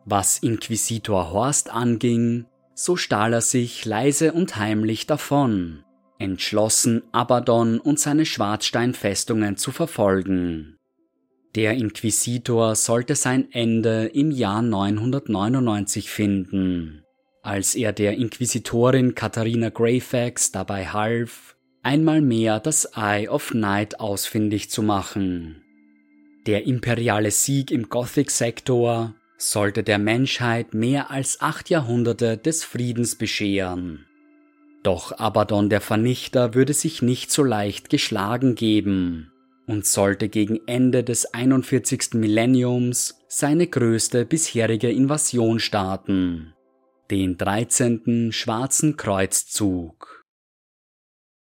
Was 0.05 0.39
Inquisitor 0.39 1.32
Horst 1.32 1.70
anging, 1.70 2.47
so 2.74 2.97
stahl 2.97 3.32
er 3.32 3.41
sich 3.41 3.84
leise 3.84 4.32
und 4.32 4.57
heimlich 4.57 5.07
davon, 5.07 5.84
entschlossen 6.18 7.03
Abaddon 7.12 7.80
und 7.80 7.99
seine 7.99 8.26
Schwarzsteinfestungen 8.26 9.57
zu 9.57 9.72
verfolgen. 9.72 10.75
Der 11.57 11.72
Inquisitor 11.72 12.74
sollte 12.74 13.14
sein 13.14 13.50
Ende 13.50 14.11
im 14.12 14.30
Jahr 14.30 14.61
999 14.61 16.11
finden, 16.11 17.02
als 17.42 17.74
er 17.74 17.94
der 17.94 18.18
Inquisitorin 18.18 19.14
Katharina 19.14 19.70
Greyfax 19.70 20.52
dabei 20.52 20.88
half, 20.88 21.57
einmal 21.82 22.20
mehr 22.20 22.61
das 22.61 22.84
Eye 22.94 23.30
of 23.30 23.54
Night 23.54 24.00
ausfindig 24.00 24.68
zu 24.68 24.82
machen. 24.82 25.62
Der 26.46 26.66
imperiale 26.66 27.30
Sieg 27.30 27.70
im 27.70 27.88
Gothic-Sektor 27.88 29.14
sollte 29.38 29.82
der 29.82 29.98
Menschheit 29.98 30.74
mehr 30.74 31.11
als 31.11 31.40
acht 31.40 31.70
Jahrhunderte 31.70 32.36
des 32.36 32.64
Friedens 32.64 33.14
bescheren. 33.16 34.04
Doch 34.82 35.12
Abaddon 35.12 35.70
der 35.70 35.80
Vernichter 35.80 36.52
würde 36.52 36.74
sich 36.74 37.00
nicht 37.00 37.32
so 37.32 37.42
leicht 37.42 37.88
geschlagen 37.88 38.57
geben 38.57 39.32
und 39.66 39.84
sollte 39.84 40.28
gegen 40.28 40.60
Ende 40.66 41.04
des 41.04 41.34
41. 41.34 42.14
Millenniums 42.14 43.20
seine 43.28 43.66
größte 43.66 44.24
bisherige 44.24 44.90
Invasion 44.90 45.58
starten, 45.58 46.54
den 47.10 47.36
13. 47.36 48.30
Schwarzen 48.32 48.96
Kreuzzug. 48.96 50.15